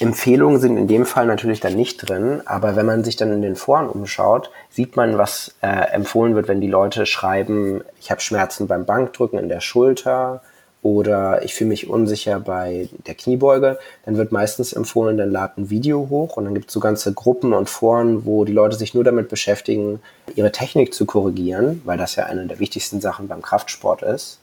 Empfehlungen 0.00 0.60
sind 0.60 0.76
in 0.76 0.88
dem 0.88 1.06
Fall 1.06 1.26
natürlich 1.26 1.60
dann 1.60 1.74
nicht 1.74 2.08
drin, 2.08 2.42
aber 2.46 2.76
wenn 2.76 2.86
man 2.86 3.04
sich 3.04 3.16
dann 3.16 3.32
in 3.32 3.42
den 3.42 3.56
Foren 3.56 3.88
umschaut, 3.88 4.50
sieht 4.70 4.96
man, 4.96 5.18
was 5.18 5.54
äh, 5.62 5.92
empfohlen 5.92 6.34
wird, 6.34 6.48
wenn 6.48 6.60
die 6.60 6.68
Leute 6.68 7.06
schreiben, 7.06 7.82
ich 8.00 8.10
habe 8.10 8.20
Schmerzen 8.20 8.66
beim 8.66 8.84
Bankdrücken 8.84 9.38
in 9.38 9.48
der 9.48 9.60
Schulter 9.60 10.42
oder 10.82 11.42
ich 11.42 11.54
fühle 11.54 11.68
mich 11.68 11.88
unsicher 11.88 12.40
bei 12.40 12.88
der 13.06 13.14
Kniebeuge, 13.14 13.78
dann 14.04 14.16
wird 14.16 14.32
meistens 14.32 14.74
empfohlen, 14.74 15.16
dann 15.16 15.30
lad 15.30 15.56
ein 15.56 15.70
Video 15.70 16.08
hoch 16.10 16.36
und 16.36 16.44
dann 16.44 16.54
gibt 16.54 16.68
es 16.68 16.74
so 16.74 16.80
ganze 16.80 17.14
Gruppen 17.14 17.52
und 17.52 17.70
Foren, 17.70 18.26
wo 18.26 18.44
die 18.44 18.52
Leute 18.52 18.76
sich 18.76 18.94
nur 18.94 19.02
damit 19.02 19.28
beschäftigen, 19.28 20.00
ihre 20.34 20.52
Technik 20.52 20.92
zu 20.92 21.06
korrigieren, 21.06 21.80
weil 21.84 21.96
das 21.96 22.16
ja 22.16 22.26
eine 22.26 22.46
der 22.46 22.58
wichtigsten 22.58 23.00
Sachen 23.00 23.28
beim 23.28 23.42
Kraftsport 23.42 24.02
ist. 24.02 24.40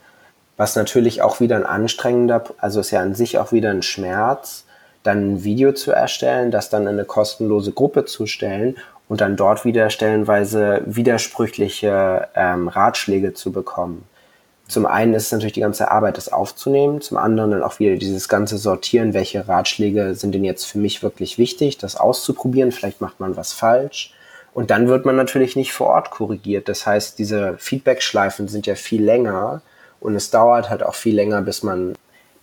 Was 0.58 0.76
natürlich 0.76 1.22
auch 1.22 1.40
wieder 1.40 1.56
ein 1.56 1.66
anstrengender, 1.66 2.44
also 2.58 2.80
ist 2.80 2.92
ja 2.92 3.02
an 3.02 3.16
sich 3.16 3.38
auch 3.38 3.52
wieder 3.52 3.70
ein 3.70 3.84
Schmerz, 3.84 4.66
dann 5.04 5.34
ein 5.34 5.44
Video 5.44 5.74
zu 5.74 5.92
erstellen, 5.92 6.52
das 6.52 6.70
dann 6.70 6.84
in 6.84 6.90
eine 6.90 7.06
kostenlose 7.06 7.72
Gruppe 7.72 8.06
zu 8.06 8.28
stellen 8.28 8.78
und 9.08 9.22
dann 9.22 9.36
dort 9.36 9.66
wieder 9.66 9.90
stellenweise 9.90 10.84
widersprüchliche 10.86 12.30
ähm, 12.36 12.68
Ratschläge 12.68 13.34
zu 13.34 13.52
bekommen. 13.52 14.06
Zum 14.68 14.86
einen 14.86 15.14
ist 15.14 15.26
es 15.26 15.32
natürlich 15.34 15.52
die 15.52 15.60
ganze 15.60 15.92
Arbeit, 15.92 16.16
das 16.16 16.32
aufzunehmen, 16.32 17.02
zum 17.02 17.18
anderen 17.18 17.52
dann 17.52 17.62
auch 17.62 17.80
wieder 17.80 17.98
dieses 17.98 18.30
ganze 18.30 18.58
Sortieren, 18.58 19.14
welche 19.14 19.50
Ratschläge 19.50 20.16
sind 20.16 20.34
denn 20.34 20.46
jetzt 20.46 20.64
für 20.64 20.78
mich 20.78 21.04
wirklich 21.04 21.38
wichtig, 21.38 21.78
das 21.78 21.98
auszuprobieren, 21.98 22.72
vielleicht 22.72 23.02
macht 23.02 23.20
man 23.20 23.36
was 23.36 23.52
falsch. 23.52 24.14
Und 24.54 24.72
dann 24.72 24.88
wird 24.88 25.06
man 25.06 25.18
natürlich 25.18 25.58
nicht 25.58 25.74
vor 25.74 25.88
Ort 25.88 26.12
korrigiert. 26.12 26.70
Das 26.70 26.86
heißt, 26.86 27.20
diese 27.20 27.58
Feedback-Schleifen 27.58 28.48
sind 28.48 28.66
ja 28.66 28.76
viel 28.76 29.04
länger 29.04 29.62
und 30.00 30.16
es 30.16 30.30
dauert 30.30 30.70
halt 30.70 30.84
auch 30.84 30.96
viel 30.96 31.16
länger, 31.16 31.42
bis 31.42 31.64
man 31.64 31.96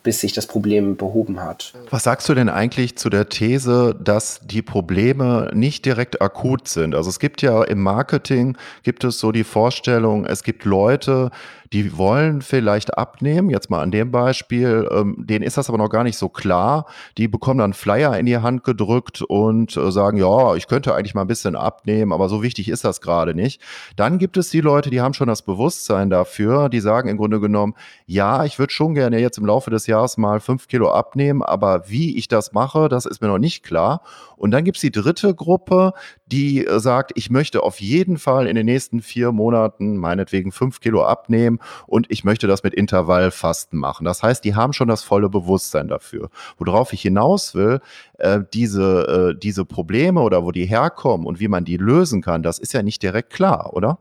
bis 0.02 0.20
sich 0.20 0.32
das 0.32 0.46
Problem 0.46 0.96
behoben 0.96 1.40
hat. 1.40 1.74
Was 1.90 2.04
sagst 2.04 2.28
du 2.28 2.34
denn 2.34 2.48
eigentlich 2.48 2.96
zu 2.96 3.10
der 3.10 3.28
These, 3.28 3.96
dass 4.02 4.40
die 4.44 4.62
Probleme 4.62 5.50
nicht 5.52 5.84
direkt 5.84 6.22
akut 6.22 6.68
sind? 6.68 6.94
Also 6.94 7.10
es 7.10 7.18
gibt 7.18 7.42
ja 7.42 7.62
im 7.64 7.82
Marketing, 7.82 8.56
gibt 8.82 9.04
es 9.04 9.18
so 9.18 9.32
die 9.32 9.44
Vorstellung, 9.44 10.24
es 10.24 10.42
gibt 10.42 10.64
Leute, 10.64 11.30
die 11.72 11.96
wollen 11.98 12.42
vielleicht 12.42 12.96
abnehmen, 12.96 13.50
jetzt 13.50 13.70
mal 13.70 13.82
an 13.82 13.90
dem 13.90 14.10
Beispiel, 14.10 14.88
ähm, 14.90 15.16
denen 15.18 15.44
ist 15.44 15.56
das 15.56 15.68
aber 15.68 15.78
noch 15.78 15.90
gar 15.90 16.04
nicht 16.04 16.16
so 16.16 16.28
klar. 16.28 16.86
Die 17.16 17.28
bekommen 17.28 17.58
dann 17.58 17.74
Flyer 17.74 18.18
in 18.18 18.26
die 18.26 18.38
Hand 18.38 18.64
gedrückt 18.64 19.22
und 19.22 19.76
äh, 19.76 19.90
sagen, 19.90 20.18
ja, 20.18 20.54
ich 20.54 20.66
könnte 20.66 20.94
eigentlich 20.94 21.14
mal 21.14 21.22
ein 21.22 21.28
bisschen 21.28 21.56
abnehmen, 21.56 22.12
aber 22.12 22.28
so 22.28 22.42
wichtig 22.42 22.68
ist 22.68 22.84
das 22.84 23.00
gerade 23.00 23.34
nicht. 23.34 23.60
Dann 23.96 24.18
gibt 24.18 24.36
es 24.36 24.50
die 24.50 24.60
Leute, 24.60 24.90
die 24.90 25.00
haben 25.00 25.14
schon 25.14 25.28
das 25.28 25.42
Bewusstsein 25.42 26.10
dafür, 26.10 26.68
die 26.68 26.80
sagen 26.80 27.08
im 27.08 27.18
Grunde 27.18 27.40
genommen, 27.40 27.74
ja, 28.06 28.44
ich 28.44 28.58
würde 28.58 28.72
schon 28.72 28.94
gerne 28.94 29.18
jetzt 29.18 29.38
im 29.38 29.46
Laufe 29.46 29.70
des 29.70 29.86
Jahres 29.86 30.16
mal 30.16 30.40
fünf 30.40 30.68
Kilo 30.68 30.90
abnehmen, 30.90 31.42
aber 31.42 31.88
wie 31.88 32.16
ich 32.16 32.28
das 32.28 32.52
mache, 32.52 32.88
das 32.88 33.06
ist 33.06 33.20
mir 33.20 33.28
noch 33.28 33.38
nicht 33.38 33.62
klar. 33.62 34.02
Und 34.36 34.52
dann 34.52 34.64
gibt 34.64 34.76
es 34.76 34.80
die 34.80 34.92
dritte 34.92 35.34
Gruppe, 35.34 35.92
die 36.30 36.66
äh, 36.66 36.78
sagt, 36.80 37.12
ich 37.14 37.30
möchte 37.30 37.62
auf 37.62 37.80
jeden 37.80 38.18
Fall 38.18 38.46
in 38.46 38.54
den 38.54 38.66
nächsten 38.66 39.00
vier 39.02 39.32
Monaten 39.32 39.96
meinetwegen 39.96 40.52
fünf 40.52 40.80
Kilo 40.80 41.04
abnehmen 41.04 41.58
und 41.86 42.06
ich 42.10 42.24
möchte 42.24 42.46
das 42.46 42.62
mit 42.62 42.74
Intervallfasten 42.74 43.78
machen. 43.78 44.04
Das 44.04 44.22
heißt, 44.22 44.44
die 44.44 44.54
haben 44.54 44.72
schon 44.72 44.88
das 44.88 45.02
volle 45.02 45.28
Bewusstsein 45.28 45.88
dafür. 45.88 46.30
Worauf 46.58 46.92
ich 46.92 47.02
hinaus 47.02 47.54
will, 47.54 47.80
äh, 48.18 48.40
diese, 48.52 49.32
äh, 49.34 49.38
diese 49.38 49.64
Probleme 49.64 50.20
oder 50.20 50.44
wo 50.44 50.52
die 50.52 50.66
herkommen 50.66 51.26
und 51.26 51.40
wie 51.40 51.48
man 51.48 51.64
die 51.64 51.76
lösen 51.76 52.22
kann, 52.22 52.42
das 52.42 52.58
ist 52.58 52.72
ja 52.72 52.82
nicht 52.82 53.02
direkt 53.02 53.30
klar, 53.30 53.72
oder? 53.74 53.98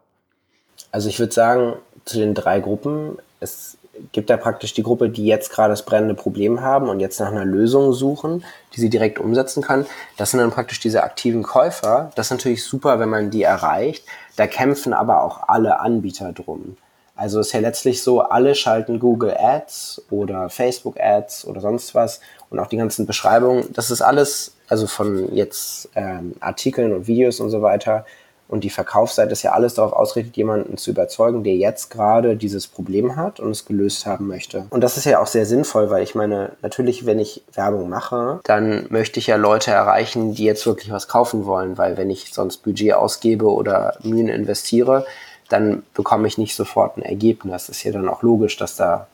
Also 0.92 1.10
ich 1.10 1.20
würde 1.20 1.34
sagen, 1.34 1.74
zu 2.06 2.20
den 2.20 2.34
drei 2.34 2.60
Gruppen, 2.60 3.18
es 3.40 3.78
gibt 4.12 4.30
da 4.30 4.38
praktisch 4.38 4.74
die 4.74 4.84
Gruppe, 4.84 5.10
die 5.10 5.26
jetzt 5.26 5.52
gerade 5.52 5.72
das 5.72 5.84
brennende 5.84 6.16
Problem 6.16 6.62
haben 6.62 6.90
und 6.90 7.00
jetzt 7.00 7.20
nach 7.20 7.32
einer 7.32 7.46
Lösung 7.46 7.94
suchen, 7.94 8.44
die 8.76 8.82
sie 8.82 8.90
direkt 8.90 9.20
umsetzen 9.20 9.64
kann. 9.64 9.86
Das 10.18 10.32
sind 10.32 10.40
dann 10.40 10.52
praktisch 10.52 10.80
diese 10.80 11.04
aktiven 11.04 11.44
Käufer. 11.44 12.12
Das 12.16 12.28
ist 12.28 12.32
natürlich 12.32 12.64
super, 12.64 13.00
wenn 13.00 13.10
man 13.10 13.30
die 13.30 13.44
erreicht. 13.44 14.06
Da 14.36 14.48
kämpfen 14.48 14.94
aber 14.94 15.24
auch 15.24 15.48
alle 15.48 15.80
Anbieter 15.80 16.34
drum. 16.34 16.78
Also 17.18 17.40
ist 17.40 17.52
ja 17.52 17.60
letztlich 17.60 18.04
so, 18.04 18.22
alle 18.22 18.54
schalten 18.54 19.00
Google 19.00 19.36
Ads 19.36 20.04
oder 20.12 20.50
Facebook 20.50 21.00
Ads 21.00 21.46
oder 21.48 21.62
sonst 21.62 21.96
was 21.96 22.22
und 22.52 22.60
auch 22.60 22.68
die 22.68 22.78
ganzen 22.78 23.08
Beschreibungen. 23.08 23.66
Das 23.74 23.90
ist 23.90 24.04
alles, 24.04 24.54
also 24.70 24.86
von 24.86 25.34
jetzt 25.34 25.90
ähm, 25.96 26.36
Artikeln 26.40 26.94
und 26.94 27.08
Videos 27.08 27.40
und 27.40 27.50
so 27.50 27.64
weiter, 27.64 28.06
und 28.48 28.64
die 28.64 28.70
Verkaufsseite 28.70 29.34
ist 29.34 29.44
ja 29.44 29.52
alles 29.52 29.74
darauf 29.74 29.92
ausgerichtet, 29.92 30.38
jemanden 30.38 30.78
zu 30.78 30.92
überzeugen, 30.92 31.44
der 31.44 31.56
jetzt 31.56 31.90
gerade 31.90 32.38
dieses 32.38 32.68
Problem 32.68 33.16
hat 33.16 33.40
und 33.40 33.52
es 33.52 33.66
gelöst 33.66 34.06
haben 34.06 34.28
möchte. 34.28 34.66
Und 34.70 34.82
das 34.82 34.98
ist 34.98 35.06
ja 35.06 35.20
auch 35.20 35.28
sehr 35.28 35.46
sinnvoll, 35.46 35.90
weil 35.90 36.04
ich 36.04 36.16
meine, 36.16 36.54
natürlich, 36.62 37.06
wenn 37.06 37.20
ich 37.20 37.44
Werbung 37.54 37.90
mache, 37.90 38.40
dann 38.46 38.86
möchte 38.90 39.20
ich 39.20 39.28
ja 39.28 39.36
Leute 39.36 39.72
erreichen, 39.72 40.34
die 40.34 40.46
jetzt 40.46 40.66
wirklich 40.66 40.92
was 40.92 41.08
kaufen 41.08 41.46
wollen, 41.46 41.78
weil 41.78 41.98
wenn 41.98 42.10
ich 42.10 42.34
sonst 42.34 42.58
Budget 42.58 42.94
ausgebe 42.94 43.52
oder 43.52 43.98
Mühen 44.04 44.30
investiere, 44.30 45.06
dann 45.50 45.84
bekomme 45.94 46.28
ich 46.28 46.38
nicht 46.38 46.56
sofort 46.56 46.98
ein 46.98 47.04
Ergebnis. 47.04 47.68
Das 47.68 47.78
ist 47.78 47.84
ja 47.84 47.92
dann 47.92 48.10
auch 48.10 48.22
logisch, 48.22 48.58
dass 48.58 48.76
da 48.76 49.08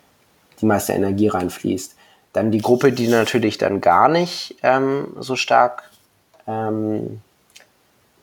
die 0.62 0.66
meiste 0.66 0.94
Energie 0.94 1.28
reinfließt. 1.28 1.96
Dann 2.34 2.52
die 2.52 2.62
Gruppe, 2.62 2.92
die 2.92 3.08
natürlich 3.08 3.58
dann 3.58 3.82
gar 3.82 4.10
nicht 4.10 4.56
ähm, 4.64 5.08
so 5.20 5.36
stark 5.36 5.84
ähm, 6.48 7.22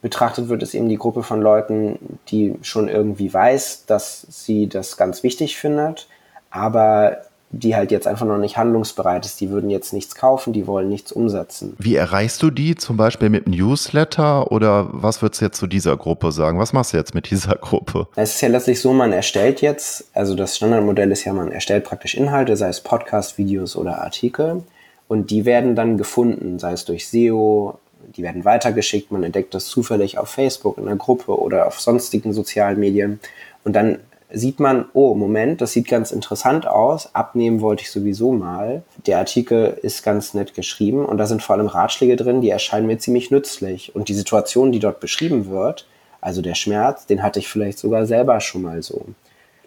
betrachtet 0.02 0.48
wird, 0.48 0.62
ist 0.62 0.74
eben 0.74 0.88
die 0.88 0.96
Gruppe 0.96 1.22
von 1.22 1.40
Leuten, 1.40 2.18
die 2.28 2.54
schon 2.62 2.88
irgendwie 2.88 3.32
weiß, 3.32 3.86
dass 3.86 4.26
sie 4.28 4.68
das 4.68 4.96
ganz 4.96 5.22
wichtig 5.22 5.56
findet, 5.56 6.08
aber 6.50 7.18
die 7.52 7.74
halt 7.74 7.90
jetzt 7.90 8.06
einfach 8.06 8.26
noch 8.26 8.38
nicht 8.38 8.56
handlungsbereit 8.56 9.26
ist. 9.26 9.40
Die 9.40 9.50
würden 9.50 9.70
jetzt 9.70 9.92
nichts 9.92 10.14
kaufen, 10.14 10.52
die 10.52 10.68
wollen 10.68 10.88
nichts 10.88 11.10
umsetzen. 11.10 11.74
Wie 11.78 11.96
erreichst 11.96 12.42
du 12.42 12.50
die? 12.50 12.76
Zum 12.76 12.96
Beispiel 12.96 13.28
mit 13.28 13.46
einem 13.46 13.56
Newsletter 13.56 14.52
oder 14.52 14.88
was 14.92 15.20
würdest 15.20 15.40
du 15.40 15.46
jetzt 15.46 15.58
zu 15.58 15.66
dieser 15.66 15.96
Gruppe 15.96 16.30
sagen? 16.30 16.60
Was 16.60 16.72
machst 16.72 16.92
du 16.92 16.96
jetzt 16.96 17.14
mit 17.14 17.28
dieser 17.28 17.56
Gruppe? 17.56 18.06
Es 18.14 18.36
ist 18.36 18.40
ja 18.40 18.48
letztlich 18.48 18.80
so, 18.80 18.92
man 18.92 19.12
erstellt 19.12 19.60
jetzt, 19.62 20.04
also 20.14 20.36
das 20.36 20.56
Standardmodell 20.56 21.10
ist 21.10 21.24
ja, 21.24 21.32
man 21.32 21.50
erstellt 21.50 21.84
praktisch 21.84 22.14
Inhalte, 22.14 22.56
sei 22.56 22.68
es 22.68 22.80
Podcast, 22.80 23.36
Videos 23.36 23.74
oder 23.74 24.00
Artikel 24.00 24.62
und 25.08 25.32
die 25.32 25.44
werden 25.44 25.74
dann 25.74 25.98
gefunden, 25.98 26.60
sei 26.60 26.72
es 26.72 26.84
durch 26.84 27.08
SEO, 27.08 27.80
die 28.16 28.22
werden 28.22 28.44
weitergeschickt, 28.44 29.12
man 29.12 29.22
entdeckt 29.22 29.54
das 29.54 29.66
zufällig 29.66 30.18
auf 30.18 30.28
Facebook 30.28 30.78
in 30.78 30.86
einer 30.86 30.96
Gruppe 30.96 31.38
oder 31.38 31.66
auf 31.66 31.80
sonstigen 31.80 32.32
sozialen 32.32 32.78
Medien 32.78 33.20
und 33.64 33.74
dann 33.74 33.98
sieht 34.32 34.60
man, 34.60 34.86
oh, 34.92 35.14
Moment, 35.14 35.60
das 35.60 35.72
sieht 35.72 35.88
ganz 35.88 36.12
interessant 36.12 36.66
aus, 36.66 37.14
abnehmen 37.14 37.60
wollte 37.60 37.82
ich 37.82 37.90
sowieso 37.90 38.32
mal. 38.32 38.82
Der 39.06 39.18
Artikel 39.18 39.78
ist 39.82 40.02
ganz 40.02 40.34
nett 40.34 40.54
geschrieben 40.54 41.04
und 41.04 41.18
da 41.18 41.26
sind 41.26 41.42
vor 41.42 41.56
allem 41.56 41.66
Ratschläge 41.66 42.16
drin, 42.16 42.40
die 42.40 42.50
erscheinen 42.50 42.86
mir 42.86 42.98
ziemlich 42.98 43.30
nützlich. 43.30 43.94
Und 43.94 44.08
die 44.08 44.14
Situation, 44.14 44.72
die 44.72 44.78
dort 44.78 45.00
beschrieben 45.00 45.50
wird, 45.50 45.86
also 46.20 46.42
der 46.42 46.54
Schmerz, 46.54 47.06
den 47.06 47.22
hatte 47.22 47.38
ich 47.38 47.48
vielleicht 47.48 47.78
sogar 47.78 48.06
selber 48.06 48.40
schon 48.40 48.62
mal 48.62 48.82
so. 48.82 49.04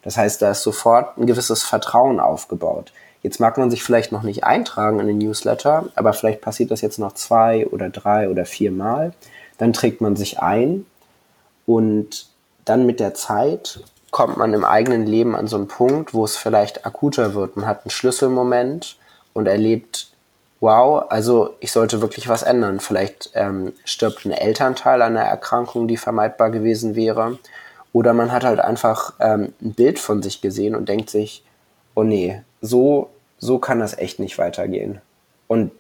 Das 0.02 0.18
heißt, 0.18 0.42
da 0.42 0.52
ist 0.52 0.64
sofort 0.64 1.18
ein 1.18 1.26
gewisses 1.26 1.64
Vertrauen 1.64 2.20
aufgebaut. 2.20 2.94
Jetzt 3.24 3.40
mag 3.40 3.58
man 3.58 3.72
sich 3.72 3.84
vielleicht 3.84 4.12
noch 4.12 4.24
nicht 4.24 4.44
eintragen 4.44 5.00
in 5.00 5.08
den 5.08 5.18
Newsletter, 5.18 5.86
aber 5.96 6.14
vielleicht 6.14 6.42
passiert 6.42 6.72
das 6.72 6.82
jetzt 6.82 7.00
noch 7.00 7.14
zwei 7.14 7.66
oder 7.68 7.90
drei 7.90 8.30
oder 8.30 8.46
vier 8.46 8.72
Mal. 8.72 9.14
Dann 9.58 9.72
trägt 9.72 10.02
man 10.02 10.18
sich 10.18 10.42
ein 10.42 10.86
und 11.66 12.28
dann 12.66 12.86
mit 12.86 13.00
der 13.00 13.14
Zeit 13.14 13.80
kommt 14.12 14.38
man 14.38 14.54
im 14.54 14.66
eigenen 14.66 15.08
Leben 15.08 15.36
an 15.36 15.48
so 15.48 15.56
einen 15.56 15.68
Punkt, 15.68 16.14
wo 16.14 16.24
es 16.26 16.36
vielleicht 16.36 16.86
akuter 16.86 17.34
wird. 17.34 17.56
Man 17.56 17.66
hat 17.66 17.84
einen 17.84 17.92
Schlüsselmoment 17.92 18.98
und 19.34 19.48
erlebt, 19.48 20.12
wow, 20.60 21.06
also 21.10 21.56
ich 21.62 21.72
sollte 21.72 22.02
wirklich 22.02 22.30
was 22.30 22.44
ändern. 22.44 22.80
Vielleicht 22.80 23.32
ähm, 23.34 23.74
stirbt 23.86 24.26
ein 24.26 24.32
Elternteil 24.32 25.02
an 25.02 25.18
einer 25.18 25.28
Erkrankung, 25.28 25.88
die 25.88 25.98
vermeidbar 25.98 26.52
gewesen 26.52 26.96
wäre. 26.96 27.40
Oder 27.92 28.14
man 28.14 28.32
hat 28.32 28.44
halt 28.44 28.60
einfach 28.60 29.14
ähm, 29.20 29.54
ein 29.62 29.74
Bild 29.74 29.98
von 29.98 30.22
sich 30.22 30.42
gesehen 30.42 30.76
und 30.76 30.90
denkt 30.90 31.10
sich, 31.10 31.44
oh 31.96 32.04
nee, 32.04 32.42
so, 32.64 33.10
so 33.38 33.60
kann 33.60 33.80
das 33.80 33.96
echt 33.98 34.20
nicht 34.20 34.40
weitergehen. 34.40 35.02
Und 35.48 35.72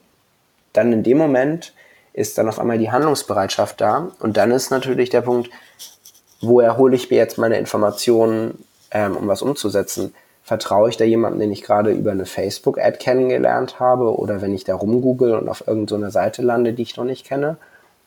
dann 0.74 0.92
in 0.92 1.02
dem 1.02 1.18
Moment 1.18 1.74
ist 2.12 2.38
dann 2.38 2.50
auf 2.50 2.60
einmal 2.60 2.78
die 2.78 2.92
Handlungsbereitschaft 2.92 3.82
da. 3.82 4.12
Und 4.20 4.38
dann 4.38 4.52
ist 4.52 4.70
natürlich 4.70 5.10
der 5.10 5.22
Punkt, 5.22 5.50
woher 6.42 6.78
hole 6.78 6.96
ich 6.96 7.10
mir 7.10 7.16
jetzt 7.16 7.38
meine 7.38 7.58
Informationen, 7.58 8.64
ähm, 8.92 9.16
um 9.16 9.28
was 9.28 9.42
umzusetzen? 9.42 10.14
Vertraue 10.44 10.90
ich 10.90 10.98
da 10.98 11.06
jemandem, 11.06 11.40
den 11.40 11.52
ich 11.54 11.64
gerade 11.64 11.92
über 11.92 12.12
eine 12.12 12.26
Facebook-Ad 12.26 12.98
kennengelernt 12.98 13.80
habe 13.80 14.16
oder 14.18 14.42
wenn 14.42 14.54
ich 14.54 14.66
da 14.66 14.76
rumgoogle 14.76 15.40
und 15.40 15.48
auf 15.48 15.66
irgendeiner 15.66 16.08
so 16.08 16.12
Seite 16.12 16.42
lande, 16.42 16.74
die 16.74 16.84
ich 16.84 16.98
noch 16.98 17.06
nicht 17.06 17.26
kenne? 17.26 17.56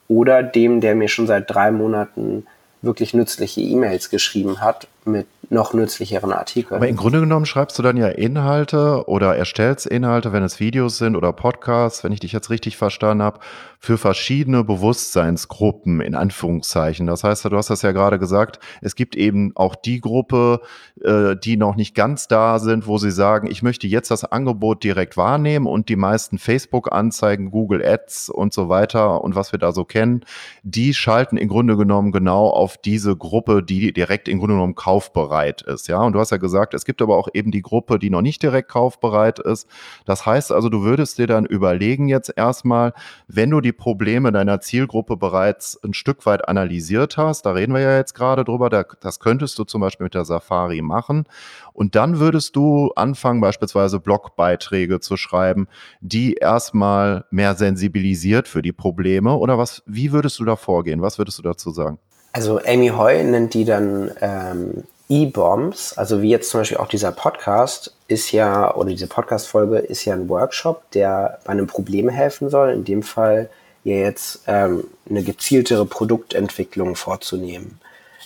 Oder 0.07 0.43
dem, 0.43 0.83
der 0.83 0.95
mir 0.95 1.09
schon 1.09 1.27
seit 1.27 1.51
drei 1.51 1.71
Monaten 1.71 2.47
wirklich 2.83 3.15
nützliche 3.15 3.63
E-Mails 3.63 4.11
geschrieben 4.11 4.61
hat 4.61 4.87
mit 5.07 5.27
noch 5.51 5.75
nützlicheren 5.75 6.33
Artikeln. 6.33 6.77
Aber 6.77 6.89
im 6.89 6.97
Grunde 6.97 7.21
genommen 7.21 7.47
schreibst 7.47 7.79
du 7.79 7.83
dann 7.83 7.97
ja 7.97 8.09
Inhalte 8.09 9.05
oder 9.07 9.37
erstellst 9.37 9.87
Inhalte, 9.87 10.33
wenn 10.33 10.43
es 10.43 10.61
Videos 10.61 10.99
sind 10.99 11.17
oder 11.17 11.33
Podcasts, 11.33 12.05
wenn 12.05 12.13
ich 12.13 12.21
dich 12.21 12.33
jetzt 12.33 12.51
richtig 12.51 12.77
verstanden 12.77 13.23
habe, 13.23 13.41
für 13.87 13.99
verschiedene 13.99 14.65
Bewusstseinsgruppen 14.65 16.01
in 16.01 16.17
Anführungszeichen. 16.17 17.07
Das 17.07 17.23
heißt, 17.23 17.45
du 17.45 17.57
hast 17.57 17.71
das 17.71 17.83
ja 17.83 17.93
gerade 17.93 18.19
gesagt, 18.19 18.59
es 18.81 18.97
gibt 18.97 19.15
eben 19.15 19.53
auch 19.55 19.77
die 19.77 20.01
Gruppe, 20.01 20.61
äh, 21.05 21.37
die 21.37 21.57
noch 21.57 21.77
nicht 21.77 21.95
ganz 21.95 22.27
da 22.27 22.59
sind, 22.59 22.89
wo 22.89 22.99
sie 22.99 23.13
sagen, 23.13 23.49
ich 23.49 23.63
möchte 23.63 23.87
jetzt 23.87 24.11
das 24.11 24.25
Angebot 24.25 24.83
direkt 24.83 25.17
wahrnehmen 25.17 25.69
und 25.69 25.89
die 25.89 25.95
meisten 25.95 26.39
Facebook-Anzeigen, 26.39 27.53
Google 27.53 27.87
Ads 27.87 28.29
und 28.29 28.53
so 28.53 28.69
weiter 28.69 29.23
und 29.23 29.37
was 29.37 29.53
wir 29.53 29.61
da 29.61 29.71
so 29.71 29.85
kennen, 29.85 30.25
die 30.65 30.93
schalten 30.93 31.37
im 31.37 31.47
Grunde 31.47 31.77
genommen 31.77 32.11
genau 32.11 32.49
auf 32.49 32.79
diese 32.79 33.15
Gruppe, 33.15 33.63
die 33.63 33.93
direkt 33.93 34.27
im 34.27 34.41
Grunde 34.41 34.55
genommen 34.55 34.75
kaufbereit 34.75 35.63
ist. 35.63 35.87
Ja, 35.87 36.03
und 36.03 36.13
du 36.15 36.19
hast 36.19 36.33
ja 36.33 36.39
gesagt, 36.39 36.75
es 36.75 36.87
gibt 36.87 37.01
aber 37.03 37.17
auch 37.17 37.29
eben 37.35 37.53
die 37.53 37.63
Gruppe, 37.63 38.01
die 38.01 38.11
noch 38.11 38.23
nicht 38.23 38.43
direkt 38.43 38.69
kaufbereit 38.69 39.39
ist. 39.39 39.69
Das 40.07 40.27
heißt 40.27 40.51
also, 40.51 40.71
du 40.71 40.83
würdest 40.83 41.19
dir 41.19 41.29
dann 41.29 41.47
überlegen 41.47 42.09
jetzt 42.09 42.33
erstmal, 42.37 42.93
wenn 43.29 43.51
du 43.51 43.61
die 43.61 43.76
Probleme 43.77 44.33
deiner 44.33 44.61
Zielgruppe 44.61 45.17
bereits 45.17 45.79
ein 45.85 45.95
Stück 45.95 46.27
weit 46.27 46.49
analysiert 46.49 47.17
hast, 47.17 47.47
da 47.47 47.53
reden 47.53 47.75
wir 47.75 47.81
ja 47.81 47.97
jetzt 47.97 48.15
gerade 48.15 48.45
drüber, 48.45 48.69
das 48.71 49.21
könntest 49.21 49.59
du 49.59 49.65
zum 49.65 49.81
Beispiel 49.81 50.05
mit 50.05 50.15
der 50.15 50.25
Safari 50.25 50.83
machen. 50.83 51.25
Und 51.73 51.95
dann 51.95 52.19
würdest 52.19 52.57
du 52.57 52.93
anfangen, 52.97 53.41
beispielsweise 53.41 54.01
Blogbeiträge 54.01 55.01
zu 55.01 55.17
schreiben, 55.17 55.69
die 56.01 56.35
erstmal 56.35 57.25
mehr 57.31 57.55
sensibilisiert 57.55 58.49
für 58.49 58.63
die 58.63 58.73
Probleme. 58.73 59.37
Oder 59.37 59.59
was, 59.59 59.83
wie 59.87 60.13
würdest 60.13 60.39
du 60.39 60.45
da 60.45 60.57
vorgehen? 60.57 61.03
Was 61.03 61.19
würdest 61.19 61.39
du 61.39 61.43
dazu 61.43 61.71
sagen? 61.71 61.99
Also 62.33 62.61
Amy 62.67 62.89
Hoy 62.89 63.23
nennt 63.25 63.55
die 63.55 63.65
dann 63.65 64.11
ähm, 64.21 64.85
E-Bombs, 65.09 65.97
also 65.97 66.21
wie 66.21 66.31
jetzt 66.31 66.51
zum 66.51 66.61
Beispiel 66.61 66.79
auch 66.79 66.89
dieser 66.89 67.13
Podcast 67.13 67.95
ist 68.09 68.33
ja, 68.33 68.75
oder 68.75 68.91
diese 68.91 69.07
Podcast-Folge 69.07 69.79
ist 69.79 70.05
ja 70.05 70.15
ein 70.15 70.29
Workshop, 70.29 70.91
der 70.91 71.39
bei 71.45 71.53
einem 71.53 71.69
Problem 71.69 72.09
helfen 72.09 72.51
soll, 72.51 72.71
in 72.71 72.85
dem 72.85 73.03
Fall 73.03 73.49
ja 73.87 73.97
jetzt 73.97 74.41
ähm, 74.47 74.85
eine 75.09 75.23
gezieltere 75.23 75.87
Produktentwicklung 75.87 76.97
vorzunehmen. 76.97 77.81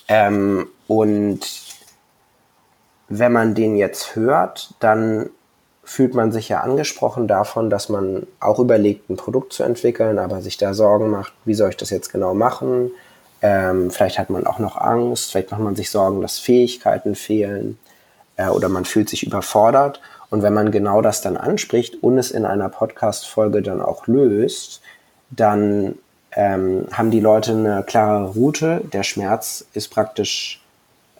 Ähm, 0.09 0.69
und 0.89 1.41
wenn 3.09 3.33
man 3.33 3.55
den 3.55 3.77
jetzt 3.77 4.17
hört, 4.17 4.75
dann 4.81 5.31
fühlt 5.85 6.15
man 6.15 6.33
sich 6.33 6.49
ja 6.49 6.61
angesprochen 6.61 7.27
davon, 7.27 7.69
dass 7.69 7.89
man 7.89 8.27
auch 8.39 8.59
überlegt, 8.59 9.11
ein 9.11 9.17
Produkt 9.17 9.53
zu 9.53 9.63
entwickeln, 9.63 10.19
aber 10.19 10.41
sich 10.41 10.57
da 10.57 10.73
Sorgen 10.73 11.11
macht, 11.11 11.33
wie 11.45 11.55
soll 11.55 11.71
ich 11.71 11.77
das 11.77 11.91
jetzt 11.91 12.13
genau 12.13 12.33
machen? 12.33 12.93
Ähm, 13.43 13.91
vielleicht 13.91 14.19
hat 14.19 14.31
man 14.31 14.47
auch 14.47 14.59
noch 14.59 14.77
Angst, 14.77 15.31
vielleicht 15.31 15.51
macht 15.51 15.63
man 15.63 15.75
sich 15.75 15.91
Sorgen, 15.91 16.21
dass 16.21 16.39
Fähigkeiten 16.39 17.15
fehlen 17.15 17.79
äh, 18.37 18.49
oder 18.49 18.69
man 18.69 18.85
fühlt 18.85 19.09
sich 19.09 19.27
überfordert. 19.27 20.01
Und 20.31 20.43
wenn 20.43 20.55
man 20.55 20.71
genau 20.71 21.03
das 21.03 21.23
dann 21.23 21.37
anspricht 21.37 22.03
und 22.03 22.17
es 22.19 22.31
in 22.31 22.45
einer 22.45 22.69
Podcast-Folge 22.69 23.63
dann 23.63 23.83
auch 23.83 24.07
löst, 24.07 24.81
dann 25.31 25.95
ähm, 26.33 26.87
haben 26.93 27.11
die 27.11 27.21
Leute 27.21 27.53
eine 27.53 27.83
klare 27.83 28.29
Route. 28.31 28.83
Der 28.93 29.03
Schmerz 29.03 29.65
ist 29.73 29.89
praktisch 29.89 30.61